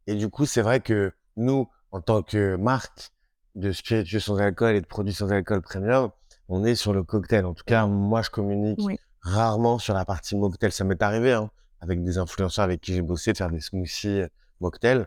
Et 0.07 0.15
du 0.15 0.29
coup, 0.29 0.45
c'est 0.45 0.61
vrai 0.61 0.79
que 0.79 1.11
nous, 1.35 1.67
en 1.95 2.01
tant 2.01 2.23
que 2.23 2.57
marque 2.57 3.11
de 3.55 3.71
spiritueux 3.71 4.19
sans 4.19 4.37
alcool 4.37 4.75
et 4.75 4.81
de 4.81 4.85
produits 4.85 5.13
sans 5.13 5.31
alcool 5.31 5.61
premium, 5.61 6.11
on 6.49 6.65
est 6.65 6.75
sur 6.75 6.91
le 6.91 7.03
cocktail. 7.03 7.45
En 7.45 7.53
tout 7.53 7.63
cas, 7.65 7.85
moi, 7.85 8.21
je 8.21 8.29
communique 8.29 8.81
rarement 9.21 9.79
sur 9.79 9.93
la 9.93 10.03
partie 10.03 10.35
mocktail. 10.35 10.73
Ça 10.73 10.83
m'est 10.83 11.01
arrivé, 11.01 11.31
hein, 11.31 11.49
avec 11.79 12.03
des 12.03 12.17
influenceurs 12.17 12.65
avec 12.65 12.81
qui 12.81 12.93
j'ai 12.93 13.01
bossé, 13.01 13.31
de 13.31 13.37
faire 13.37 13.49
des 13.49 13.61
smoothies 13.61 14.23
euh, 14.23 14.27
mocktail. 14.59 15.05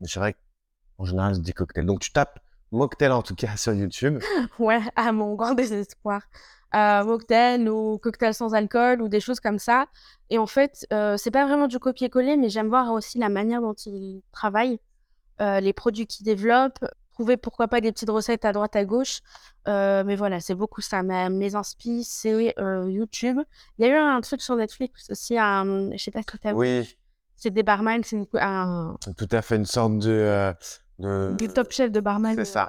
Mais 0.00 0.06
c'est 0.06 0.20
vrai 0.20 0.36
qu'en 0.96 1.04
général, 1.04 1.34
c'est 1.34 1.42
des 1.42 1.52
cocktails. 1.52 1.84
Donc, 1.84 1.98
tu 1.98 2.12
tapes 2.12 2.38
mocktail, 2.70 3.10
en 3.10 3.22
tout 3.22 3.34
cas, 3.34 3.56
sur 3.56 3.72
YouTube. 3.72 4.22
Ouais, 4.60 4.80
à 4.94 5.10
mon 5.10 5.34
grand 5.34 5.54
désespoir. 5.54 6.22
Euh, 6.76 7.02
mocktail 7.02 7.68
ou 7.68 7.98
cocktail 7.98 8.34
sans 8.34 8.54
alcool 8.54 9.02
ou 9.02 9.08
des 9.08 9.18
choses 9.18 9.40
comme 9.40 9.58
ça. 9.58 9.86
Et 10.30 10.38
en 10.38 10.46
fait, 10.46 10.86
euh, 10.92 11.16
c'est 11.16 11.32
pas 11.32 11.44
vraiment 11.44 11.66
du 11.66 11.80
copier-coller, 11.80 12.36
mais 12.36 12.50
j'aime 12.50 12.68
voir 12.68 12.92
aussi 12.92 13.18
la 13.18 13.28
manière 13.28 13.60
dont 13.60 13.74
ils 13.74 14.22
travaillent. 14.30 14.78
Euh, 15.40 15.60
les 15.60 15.72
produits 15.72 16.06
qu'ils 16.06 16.26
développent, 16.26 16.84
trouver 17.14 17.36
pourquoi 17.36 17.66
pas 17.66 17.80
des 17.80 17.92
petites 17.92 18.10
recettes 18.10 18.44
à 18.44 18.52
droite 18.52 18.76
à 18.76 18.84
gauche. 18.84 19.20
Euh, 19.68 20.04
mais 20.04 20.14
voilà, 20.14 20.40
c'est 20.40 20.54
beaucoup 20.54 20.82
ça. 20.82 21.02
mes 21.02 21.54
inspi, 21.54 22.04
c'est 22.04 22.54
euh, 22.58 22.90
YouTube. 22.90 23.38
Il 23.78 23.86
y 23.86 23.88
a 23.88 23.92
eu 23.92 23.96
un 23.96 24.20
truc 24.20 24.42
sur 24.42 24.56
Netflix 24.56 25.08
aussi, 25.10 25.38
un, 25.38 25.92
je 25.92 25.96
sais 25.96 26.10
pas 26.10 26.20
si 26.20 26.38
tu 26.38 26.48
as 26.48 26.54
Oui. 26.54 26.96
C'est 27.36 27.50
des 27.50 27.62
barman, 27.62 28.02
c'est 28.04 28.28
un... 28.34 28.96
Tout 29.16 29.28
à 29.30 29.40
fait 29.40 29.56
une 29.56 29.64
sorte 29.64 29.98
de... 29.98 30.52
de... 30.98 31.34
Du 31.38 31.48
top 31.48 31.72
chef 31.72 31.90
de 31.90 32.00
barman. 32.00 32.34
C'est 32.34 32.44
ça. 32.44 32.68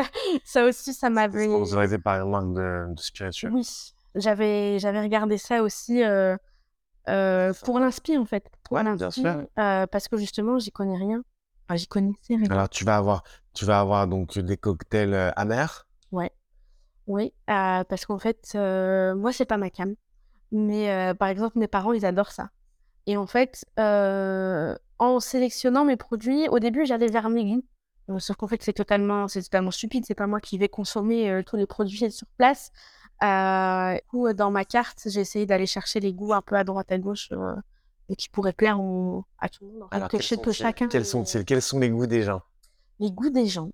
ça 0.44 0.64
aussi, 0.64 0.94
ça 0.94 1.10
m'avait... 1.10 1.46
Sponsorisé 1.46 1.98
par 1.98 2.22
une 2.22 2.30
marque 2.30 2.52
de, 2.52 2.94
de 2.94 3.00
spiritueux. 3.00 3.50
Oui, 3.52 3.68
j'avais, 4.14 4.78
j'avais 4.78 5.00
regardé 5.00 5.38
ça 5.38 5.64
aussi 5.64 6.02
pour 7.04 7.80
l'inspi, 7.80 8.16
en 8.16 8.26
fait. 8.26 8.48
Pour 8.62 8.76
ouais, 8.76 8.94
bien 8.94 9.10
sûr. 9.10 9.44
parce 9.56 10.06
que 10.06 10.16
justement, 10.16 10.60
j'y 10.60 10.70
connais 10.70 10.96
rien. 10.96 11.24
Ah, 11.68 11.76
j'y 11.76 11.86
connaissais 11.86 12.36
rien. 12.36 12.50
Alors, 12.50 12.68
tu 12.68 12.84
vas 12.84 12.96
avoir, 12.96 13.22
tu 13.54 13.64
vas 13.64 13.80
avoir 13.80 14.06
donc 14.06 14.38
des 14.38 14.56
cocktails 14.56 15.14
euh, 15.14 15.30
amers. 15.36 15.86
Ouais. 16.10 16.30
Oui, 17.06 17.32
euh, 17.50 17.84
parce 17.84 18.06
qu'en 18.06 18.18
fait, 18.18 18.52
euh, 18.54 19.14
moi, 19.14 19.32
c'est 19.32 19.44
pas 19.44 19.56
ma 19.56 19.70
cam. 19.70 19.94
Mais 20.52 21.14
par 21.18 21.28
exemple, 21.28 21.58
mes 21.58 21.66
parents, 21.66 21.94
ils 21.94 22.04
adorent 22.04 22.30
ça. 22.30 22.50
Et 23.06 23.16
en 23.16 23.26
fait, 23.26 23.64
en 23.78 25.18
sélectionnant 25.18 25.86
mes 25.86 25.96
produits, 25.96 26.46
au 26.48 26.58
début, 26.58 26.84
j'allais 26.84 27.06
vers 27.06 27.30
mes 27.30 27.44
goûts. 27.46 28.18
sauf 28.18 28.36
qu'en 28.36 28.48
fait, 28.48 28.62
c'est 28.62 28.74
totalement, 28.74 29.28
c'est 29.28 29.42
totalement 29.42 29.70
stupide. 29.70 30.04
C'est 30.06 30.14
pas 30.14 30.26
moi 30.26 30.40
qui 30.40 30.58
vais 30.58 30.68
consommer 30.68 31.42
tous 31.46 31.56
les 31.56 31.64
produits 31.64 32.10
sur 32.10 32.26
place. 32.36 32.70
ou 34.12 34.30
dans 34.34 34.50
ma 34.50 34.66
carte, 34.66 35.00
j'ai 35.06 35.20
essayé 35.20 35.46
d'aller 35.46 35.66
chercher 35.66 36.00
les 36.00 36.12
goûts 36.12 36.34
un 36.34 36.42
peu 36.42 36.54
à 36.54 36.64
droite 36.64 36.92
à 36.92 36.98
gauche 36.98 37.30
et 38.08 38.16
qui 38.16 38.28
pourrait 38.28 38.52
plaire 38.52 38.78
à 39.38 39.48
tout 39.48 39.64
le 39.66 39.78
monde. 39.78 39.88
Alors, 39.90 40.08
quels 40.08 40.22
sont, 40.22 40.52
chacun. 40.52 40.88
Quels 40.88 41.06
sont, 41.06 41.24
quels 41.46 41.62
sont 41.62 41.78
les 41.78 41.90
goûts 41.90 42.06
des 42.06 42.22
gens? 42.22 42.42
Les 42.98 43.10
goûts 43.10 43.30
des 43.30 43.46
gens. 43.46 43.70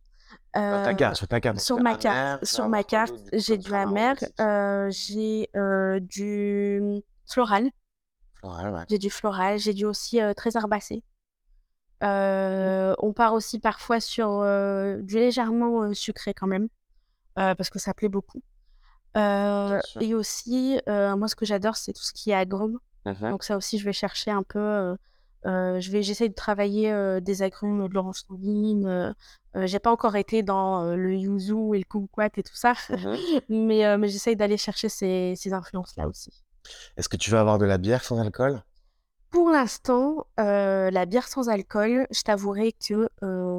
Euh, 0.56 0.76
sur 0.76 0.84
ta 0.84 0.94
carte, 0.94 1.16
sur 1.16 1.28
ta 1.28 1.40
carte. 1.40 1.60
Sur 1.60 1.80
ma 1.80 1.96
carte, 1.96 2.44
sur 2.44 2.68
ma 2.68 2.84
carte, 2.84 3.14
j'ai 3.32 3.58
du 3.58 3.72
amer, 3.72 4.16
euh, 4.40 4.88
j'ai 4.90 5.48
euh, 5.56 6.00
du 6.00 7.02
floral. 7.26 7.70
Floral, 8.34 8.72
ouais. 8.72 8.84
J'ai 8.88 8.98
du 8.98 9.10
floral, 9.10 9.58
j'ai 9.58 9.74
du 9.74 9.84
aussi 9.84 10.20
euh, 10.20 10.32
très 10.34 10.56
herbacé. 10.56 11.02
Euh, 12.02 12.94
on 12.98 13.12
part 13.12 13.34
aussi 13.34 13.58
parfois 13.58 14.00
sur 14.00 14.40
du 15.02 15.16
légèrement 15.16 15.92
sucré 15.94 16.32
quand 16.32 16.46
même, 16.46 16.68
parce 17.34 17.70
que 17.70 17.78
ça 17.78 17.92
plaît 17.94 18.08
beaucoup. 18.08 18.42
et 19.16 20.14
aussi, 20.14 20.78
moi, 20.86 21.28
ce 21.28 21.34
que 21.34 21.44
j'adore, 21.44 21.76
c'est 21.76 21.92
tout 21.92 22.02
ce 22.02 22.12
qui 22.12 22.30
est 22.30 22.34
agrumes. 22.34 22.78
Mmh 23.06 23.30
Donc 23.30 23.44
ça 23.44 23.56
aussi, 23.56 23.78
je 23.78 23.84
vais 23.84 23.92
chercher 23.92 24.30
un 24.30 24.42
peu. 24.42 24.96
je 25.44 25.90
vais, 25.90 26.02
j'essaie 26.02 26.28
de 26.28 26.34
travailler 26.34 27.20
des 27.20 27.42
agrumes 27.42 27.88
de 27.88 27.94
l'orange 27.94 28.22
sanguine. 28.28 29.14
j'ai 29.54 29.78
pas 29.78 29.90
encore 29.90 30.16
été 30.16 30.42
dans 30.42 30.94
le 30.94 31.14
yuzu 31.14 31.74
et 31.74 31.78
le 31.78 31.84
kumquat 31.84 32.30
et 32.36 32.42
tout 32.42 32.54
ça, 32.56 32.74
mmh 32.90 33.14
mais, 33.48 33.98
mais 33.98 34.08
j'essaie 34.08 34.34
d'aller 34.36 34.56
chercher 34.56 34.88
ces, 34.88 35.34
ces 35.36 35.52
influences-là 35.52 36.06
aussi. 36.08 36.30
Est-ce 36.96 37.08
que 37.08 37.16
tu 37.16 37.30
vas 37.30 37.40
avoir 37.40 37.58
de 37.58 37.64
la 37.64 37.78
bière 37.78 38.04
sans 38.04 38.18
alcool? 38.20 38.62
Pour 39.30 39.50
l'instant, 39.50 40.26
la 40.36 41.06
bière 41.06 41.28
sans 41.28 41.48
alcool, 41.48 42.06
je 42.10 42.22
t'avouerai 42.22 42.72
que 42.72 43.08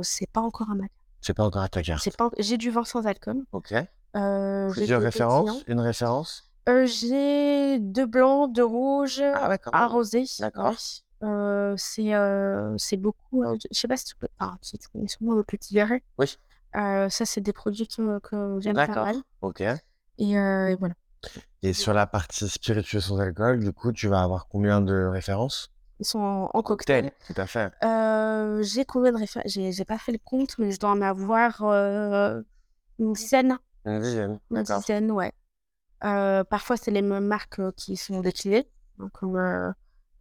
c'est 0.04 0.30
pas 0.30 0.42
encore 0.42 0.70
à 0.72 0.76
ma 0.76 0.86
C'est 1.22 1.34
pas 1.34 1.44
encore 1.44 1.62
à 1.62 1.70
ta 1.70 1.82
carte. 1.82 2.16
Pas... 2.18 2.30
J'ai 2.40 2.58
du 2.58 2.70
vin 2.72 2.84
sans 2.84 3.06
alcool. 3.08 3.44
Ok. 3.52 3.74
Euh, 4.16 4.72
Plusieurs 4.72 5.02
références? 5.02 5.64
Une 5.68 5.80
référence? 5.80 6.49
Euh, 6.68 6.86
j'ai 6.86 7.80
deux 7.80 8.06
blancs, 8.06 8.54
deux 8.54 8.66
rouges, 8.66 9.22
ah, 9.22 9.58
un 9.74 9.88
rosé. 9.88 10.26
D'accord. 10.40 10.76
Euh, 11.22 11.74
c'est 11.78 12.14
euh, 12.14 12.76
c'est 12.78 12.98
beaucoup. 12.98 13.44
je 13.72 13.78
sais 13.78 13.88
pas 13.88 13.98
si 13.98 14.06
tu, 14.06 14.16
peux... 14.16 14.28
ah, 14.40 14.56
si 14.62 14.78
tu 14.78 14.88
connais 14.90 15.08
sûrement 15.08 15.34
le 15.34 15.44
petit 15.44 15.74
verre. 15.74 15.92
Oui. 16.18 16.38
ça, 16.74 17.10
c'est 17.10 17.42
des 17.42 17.54
produits 17.54 17.88
que, 17.88 18.20
que 18.20 18.60
j'aime 18.60 18.76
pas 18.76 18.88
mal. 18.88 19.16
Ok. 19.42 19.62
Et, 19.62 20.36
voilà. 20.76 20.94
Et 21.62 21.74
sur 21.74 21.94
la 21.94 22.08
partie 22.08 22.48
spiritueux 22.48 23.02
sans 23.02 23.20
alcool, 23.20 23.60
du 23.60 23.74
coup, 23.74 23.92
tu 23.92 24.08
vas 24.08 24.22
avoir 24.22 24.48
combien 24.48 24.82
de 24.82 25.06
références? 25.06 25.72
Ils 26.00 26.06
sont 26.06 26.50
en, 26.54 26.62
cocktail. 26.62 27.12
Tout 27.28 27.34
à 27.36 27.46
fait. 27.46 27.74
j'ai 28.64 28.86
combien 28.86 29.12
de 29.12 29.18
références 29.18 29.52
J'ai 29.52 29.86
pas 29.86 29.98
fait 29.98 30.12
le 30.12 30.20
compte, 30.24 30.58
mais 30.58 30.72
je 30.72 30.80
dois 30.80 30.92
en 30.92 31.02
avoir 31.02 31.62
une 31.64 33.14
dizaine. 33.14 33.58
Une 33.86 34.02
dizaine. 34.02 34.40
Une 34.52 34.64
dizaine, 34.64 35.12
ouais. 35.12 35.34
Euh, 36.04 36.44
parfois, 36.44 36.78
c'est 36.78 36.92
les 36.92 37.02
mêmes 37.02 37.26
marques 37.26 37.60
euh, 37.60 37.72
qui 37.76 37.98
sont 37.98 38.22
déclinées. 38.22 38.68
Donc, 38.98 39.12
euh, 39.24 39.72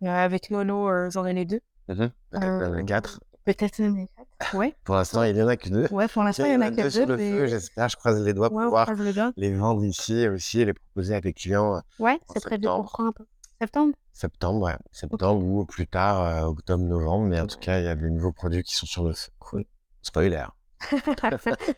avec 0.03 0.51
Nono, 0.51 1.11
j'en 1.11 1.25
ai 1.25 1.35
les 1.35 1.45
deux. 1.45 1.61
Mmh 1.89 2.07
peut-être 2.31 2.61
même 2.61 2.75
les 2.75 2.85
quatre. 2.85 3.21
Peut-être 3.45 3.79
les 3.79 4.09
quatre. 4.15 4.55
Ouais. 4.55 4.77
Pour 4.85 4.95
l'instant, 4.97 5.23
il 5.23 5.35
n'y 5.35 5.43
en 5.43 5.49
a 5.49 5.57
que 5.57 5.69
deux. 5.69 5.89
Ouais, 5.91 6.07
pour 6.09 6.23
l'instant, 6.23 6.45
il 6.45 6.53
y 6.53 6.57
en 6.57 6.61
a 6.61 6.71
que 6.71 6.83
deux 6.83 6.91
sur 6.91 7.07
feu, 7.07 7.47
j'espère. 7.47 7.89
Je 7.89 7.97
croise 7.97 8.23
les 8.23 8.35
doigts 8.35 8.51
pour 8.51 8.59
Ouais, 8.59 8.65
pouvoir 8.65 8.91
les 9.37 9.55
vendre 9.55 9.85
ici 9.85 10.29
aussi 10.29 10.61
et 10.61 10.65
les 10.67 10.75
proposer 10.75 11.15
à 11.15 11.21
tes 11.21 11.33
clients. 11.33 11.81
Ouais, 11.99 12.21
c'est 12.35 12.61
pour 12.61 12.93
quand? 12.93 13.07
Un 13.09 13.13
peu 13.13 13.25
Septembre? 13.61 13.95
Septembre, 14.13 14.67
ouais. 14.67 14.77
Septembre 14.93 15.45
ou 15.45 15.65
plus 15.65 15.87
tard, 15.87 16.21
euh, 16.23 16.43
octobre, 16.49 16.85
novembre. 16.85 17.27
Mais 17.27 17.41
en 17.41 17.47
tout 17.47 17.59
cas, 17.59 17.79
il 17.81 17.85
y 17.85 17.89
a 17.89 17.95
des 17.95 18.11
nouveaux 18.11 18.33
produits 18.33 18.63
qui 18.63 18.75
sont 18.75 18.87
sur 18.87 19.05
le 19.05 19.13
feu. 19.15 19.31
Cool. 19.39 19.65
Spoiler. 20.03 20.47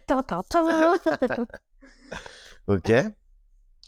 Tan. 0.07 0.43
Ok. 2.67 2.93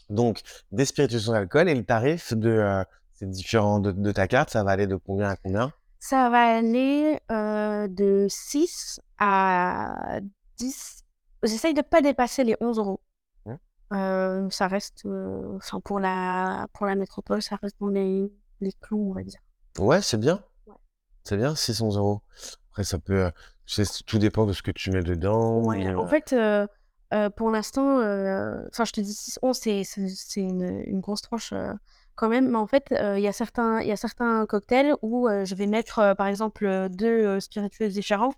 Donc, 0.09 0.41
des 0.71 0.85
spiritueux 0.85 1.19
sans 1.19 1.33
alcool 1.33 1.69
et 1.69 1.75
le 1.75 1.83
tarif 1.83 2.33
de 2.33 2.49
euh, 2.49 2.83
ces 3.13 3.25
différents 3.25 3.79
de, 3.79 3.91
de 3.91 4.11
ta 4.11 4.27
carte, 4.27 4.49
ça 4.49 4.63
va 4.63 4.71
aller 4.71 4.87
de 4.87 4.95
combien 4.95 5.29
à 5.29 5.35
combien? 5.35 5.71
Ça 5.99 6.29
va 6.29 6.57
aller 6.57 7.17
euh, 7.31 7.87
de 7.87 8.27
6 8.29 8.99
à 9.19 10.19
10. 10.57 11.03
J'essaye 11.43 11.73
de 11.73 11.81
pas 11.81 12.01
dépasser 12.01 12.43
les 12.43 12.57
11 12.59 12.77
euros. 12.77 12.99
Mmh. 13.45 13.53
Euh, 13.93 14.49
ça 14.49 14.67
reste, 14.67 15.05
euh, 15.05 15.55
enfin 15.55 15.79
pour 15.79 15.99
la 15.99 16.67
pour 16.73 16.85
la 16.85 16.95
métropole, 16.95 17.41
ça 17.41 17.57
reste 17.61 17.77
dans 17.79 17.87
les, 17.87 18.29
les 18.59 18.73
clous, 18.73 19.11
on 19.11 19.13
va 19.13 19.23
dire. 19.23 19.39
Ouais, 19.79 20.01
c'est 20.01 20.19
bien. 20.19 20.43
Ouais. 20.67 20.75
C'est 21.23 21.37
bien, 21.37 21.55
600 21.55 21.95
euros. 21.95 22.21
Après, 22.71 22.83
ça 22.83 22.99
peut. 22.99 23.31
tout 24.05 24.19
dépend 24.19 24.45
de 24.45 24.51
ce 24.51 24.61
que 24.61 24.71
tu 24.71 24.91
mets 24.91 25.03
dedans. 25.03 25.61
Ouais, 25.63 25.93
en 25.95 26.07
fait, 26.07 26.35
euh, 27.13 27.29
pour 27.29 27.51
l'instant, 27.51 27.99
euh, 27.99 28.61
enfin, 28.71 28.85
je 28.85 28.91
te 28.91 29.01
dis 29.01 29.13
6 29.13 29.39
11, 29.41 29.57
c'est 29.57 29.83
c'est- 29.83 30.07
c'est 30.09 30.41
une, 30.41 30.83
une 30.87 30.99
grosse 30.99 31.21
tranche 31.21 31.51
euh, 31.53 31.71
quand 32.15 32.27
même. 32.29 32.49
Mais 32.49 32.57
en 32.57 32.67
fait, 32.67 32.85
il 32.91 33.19
y 33.21 33.27
a 33.27 33.31
certains, 33.33 34.45
cocktails 34.47 34.93
où 35.01 35.27
je 35.29 35.55
vais 35.55 35.67
mettre, 35.67 36.15
par 36.17 36.27
exemple, 36.27 36.87
deux 36.89 37.39
spiritueux 37.39 37.87
différents. 37.89 38.33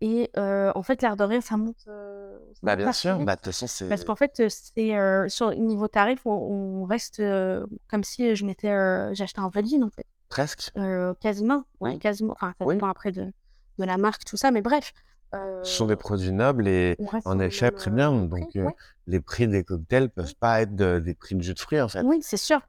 Et 0.00 0.30
euh, 0.36 0.70
en 0.76 0.82
fait, 0.84 1.02
l'air 1.02 1.16
de 1.16 1.24
rien, 1.24 1.40
ça 1.40 1.56
monte. 1.56 1.84
euh, 1.88 2.38
ça 2.54 2.60
Bah, 2.62 2.76
bien 2.76 2.92
sûr. 2.92 3.18
Bah, 3.18 3.34
de 3.34 3.40
toute 3.40 3.46
façon, 3.46 3.66
c'est. 3.66 3.88
Parce 3.88 4.04
qu'en 4.04 4.14
fait, 4.14 4.40
c'est 4.48 4.96
euh, 4.96 5.28
sur 5.28 5.50
le 5.50 5.56
niveau 5.56 5.88
tarif, 5.88 6.20
on, 6.24 6.30
on 6.30 6.84
reste 6.84 7.20
comme 7.88 8.04
si 8.04 8.36
je 8.36 8.44
m'étais, 8.46 8.68
j'achetais 9.14 9.40
un 9.40 9.48
valide 9.48 9.82
en 9.82 9.90
fait, 9.90 10.06
Presque. 10.28 10.70
Quasiment, 11.20 11.64
ouais, 11.80 11.98
quasiment. 11.98 12.34
Enfin, 12.34 12.54
ça 12.58 12.64
Oui. 12.66 12.74
dépend 12.74 12.88
après 12.88 13.10
de, 13.10 13.32
de 13.78 13.84
la 13.84 13.96
marque, 13.96 14.24
tout 14.24 14.36
ça, 14.36 14.50
mais 14.52 14.62
bref. 14.62 14.92
Euh, 15.34 15.62
Ce 15.64 15.72
sont 15.76 15.86
des 15.86 15.96
produits 15.96 16.32
nobles 16.32 16.66
et 16.68 16.96
en 17.24 17.38
effet 17.38 17.66
euh, 17.66 17.70
prix, 17.70 17.90
Donc, 18.28 18.56
euh, 18.56 18.70
les 19.06 19.20
prix 19.20 19.48
des 19.48 19.64
cocktails 19.64 20.08
peuvent 20.10 20.34
pas 20.36 20.62
être 20.62 20.74
de- 20.74 20.98
des 20.98 21.14
prix 21.14 21.34
de 21.34 21.42
jus 21.42 21.54
de 21.54 21.58
fruits, 21.60 21.80
en 21.80 21.88
fait. 21.88 22.02
Oui, 22.02 22.18
c'est 22.22 22.36
sûr, 22.36 22.60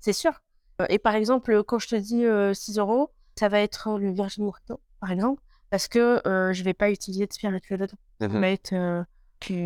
c'est 0.00 0.12
sûr. 0.12 0.32
Euh, 0.80 0.86
Et 0.88 0.98
par 0.98 1.14
exemple, 1.14 1.62
quand 1.64 1.78
je 1.78 1.88
te 1.88 1.96
dis 1.96 2.24
euh, 2.24 2.52
6 2.54 2.78
euros, 2.78 3.10
ça 3.38 3.48
va 3.48 3.60
être 3.60 3.98
le 3.98 4.10
Virgin 4.12 4.44
Mojito, 4.44 4.80
par 5.00 5.10
exemple, 5.10 5.42
parce 5.70 5.88
que 5.88 6.20
euh, 6.26 6.52
je 6.52 6.62
vais 6.64 6.74
pas 6.74 6.90
utiliser 6.90 7.26
de 7.26 7.32
spiritueux 7.32 7.78
dedans. 7.78 7.96
Ça 8.20 8.28
Mhm. 8.28 8.40
va 8.40 8.48
être 8.48 8.72
euh, 8.72 9.02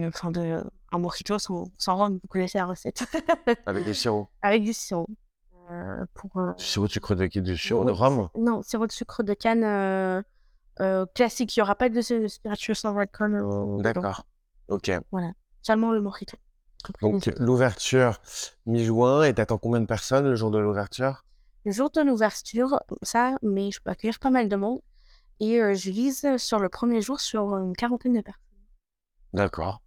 enfin, 0.08 0.30
de, 0.30 0.62
un 0.92 0.98
Mojito 0.98 1.38
sans, 1.38 1.70
sans 1.78 1.96
rhum, 1.96 2.14
vous 2.22 2.28
connaissez 2.28 2.58
la 2.58 2.66
recette, 2.66 3.04
Avec 3.66 3.84
des 3.84 3.94
sirops. 3.94 4.28
avec 4.42 4.62
du 4.62 4.72
sirop. 4.72 5.06
Euh, 5.70 6.04
pour, 6.14 6.30
euh, 6.38 6.52
Du 6.54 6.64
sirop 6.64 6.86
de 6.86 6.92
sucre 6.92 7.14
de 7.14 7.26
Du 7.26 7.56
sirop 7.58 7.84
rhum? 7.92 8.28
Non, 8.36 8.62
sirop 8.62 8.86
de 8.86 8.92
sucre 8.92 9.22
de 9.22 9.34
canne 9.34 9.64
euh, 10.80 11.02
euh, 11.02 11.06
classique. 11.14 11.56
Il 11.56 11.60
n'y 11.60 11.62
aura 11.62 11.74
pas 11.74 11.88
de 11.88 12.00
spiritueux 12.00 12.74
sans 12.74 12.92
vodka. 12.92 13.24
euh. 13.24 13.82
D'accord. 13.82 14.26
Ok. 14.68 14.90
Seulement 15.62 15.92
le 15.92 16.00
mojito. 16.00 16.36
Donc, 17.02 17.26
l'ouverture 17.38 18.20
mi-juin 18.66 19.24
et 19.24 19.34
t'attends 19.34 19.58
combien 19.58 19.80
de 19.80 19.86
personnes 19.86 20.24
le 20.24 20.36
jour 20.36 20.50
de 20.50 20.58
l'ouverture? 20.58 21.24
Le 21.64 21.72
jour 21.72 21.90
de 21.90 22.00
l'ouverture, 22.00 22.80
ça, 23.02 23.36
mais 23.42 23.70
je 23.70 23.80
peux 23.82 23.90
accueillir 23.90 24.18
pas 24.20 24.30
mal 24.30 24.48
de 24.48 24.56
monde. 24.56 24.80
Et 25.40 25.60
euh, 25.60 25.74
je 25.74 25.90
vise 25.90 26.36
sur 26.36 26.58
le 26.58 26.68
premier 26.68 27.00
jour 27.00 27.20
sur 27.20 27.56
une 27.56 27.74
quarantaine 27.74 28.14
de 28.14 28.20
personnes. 28.20 28.42
D'accord. 29.32 29.82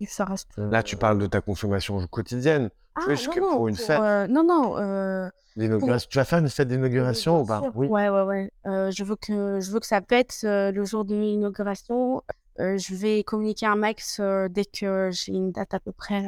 Et 0.00 0.06
ça 0.06 0.24
reste. 0.24 0.48
Là, 0.56 0.82
tu 0.82 0.96
parles 0.96 1.18
de 1.18 1.26
ta 1.26 1.40
consommation 1.40 2.06
quotidienne. 2.06 2.70
Ah, 2.94 3.02
non, 3.08 3.32
que 3.32 3.40
non, 3.40 3.50
pour 3.52 3.68
une 3.68 3.76
fête. 3.76 4.00
euh, 4.00 4.26
non, 4.26 4.44
non. 4.44 4.76
euh, 4.78 5.28
L'inauguration. 5.56 6.08
Tu 6.10 6.16
vas 6.18 6.24
faire 6.24 6.38
une 6.38 6.48
fête 6.48 6.68
d'inauguration 6.68 7.42
ou 7.42 7.46
pas? 7.46 7.62
Oui. 7.74 7.86
Ouais, 7.86 8.08
ouais, 8.08 8.22
ouais. 8.22 8.50
Euh, 8.66 8.90
je 8.90 9.04
veux 9.04 9.16
que 9.16 9.60
je 9.60 9.70
veux 9.70 9.80
que 9.80 9.86
ça 9.86 10.00
pète 10.00 10.38
le 10.42 10.84
jour 10.84 11.04
de 11.04 11.14
l'inauguration. 11.14 12.22
Je 12.58 12.94
vais 12.94 13.22
communiquer 13.24 13.66
un 13.66 13.76
max 13.76 14.20
dès 14.50 14.64
que 14.64 15.10
j'ai 15.12 15.32
une 15.32 15.52
date 15.52 15.74
à 15.74 15.80
peu 15.80 15.92
près 15.92 16.24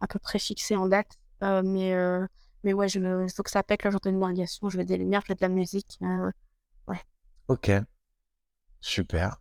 à 0.00 0.06
peu 0.06 0.18
près 0.18 0.38
fixée 0.38 0.76
en 0.76 0.86
date. 0.88 1.18
Mais 1.42 1.94
mais 2.62 2.72
ouais, 2.74 2.88
je, 2.88 2.98
veux- 3.00 3.26
je 3.26 3.34
veux 3.36 3.42
que 3.42 3.50
ça 3.50 3.62
pète 3.62 3.84
le 3.84 3.90
jour 3.90 4.00
de 4.00 4.10
l'inauguration. 4.10 4.68
Je 4.68 4.78
veux 4.78 4.84
des 4.84 4.96
lumières, 4.98 5.22
je 5.26 5.32
veux 5.32 5.36
de 5.36 5.42
la 5.42 5.48
musique. 5.48 5.98
euh, 6.02 6.30
Ok. 7.48 7.70
Super. 8.80 9.36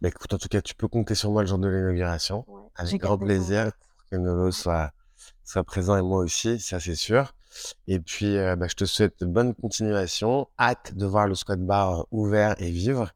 Bah, 0.00 0.08
écoute, 0.08 0.32
en 0.32 0.38
tout 0.38 0.48
cas, 0.48 0.60
tu 0.60 0.74
peux 0.74 0.88
compter 0.88 1.14
sur 1.14 1.30
moi 1.30 1.42
le 1.42 1.48
jour 1.48 1.58
de 1.58 1.68
l'inauguration. 1.68 2.44
ouais. 2.48 2.60
Avec 2.76 3.00
grand 3.00 3.18
plaisir 3.18 3.70
pour 3.72 4.08
que 4.10 4.16
Nolo 4.16 4.50
soit, 4.50 4.90
soit 5.44 5.64
présent 5.64 5.96
et 5.96 6.02
moi 6.02 6.18
aussi, 6.18 6.58
ça 6.58 6.80
c'est 6.80 6.94
sûr. 6.96 7.32
Et 7.86 8.00
puis, 8.00 8.36
euh, 8.36 8.56
bah, 8.56 8.66
je 8.68 8.74
te 8.74 8.84
souhaite 8.84 9.20
de 9.20 9.26
bonne 9.26 9.54
continuation. 9.54 10.48
Hâte 10.58 10.94
de 10.94 11.06
voir 11.06 11.28
le 11.28 11.34
squat 11.34 11.60
bar 11.60 12.06
ouvert 12.10 12.56
et 12.58 12.70
vivre. 12.70 13.10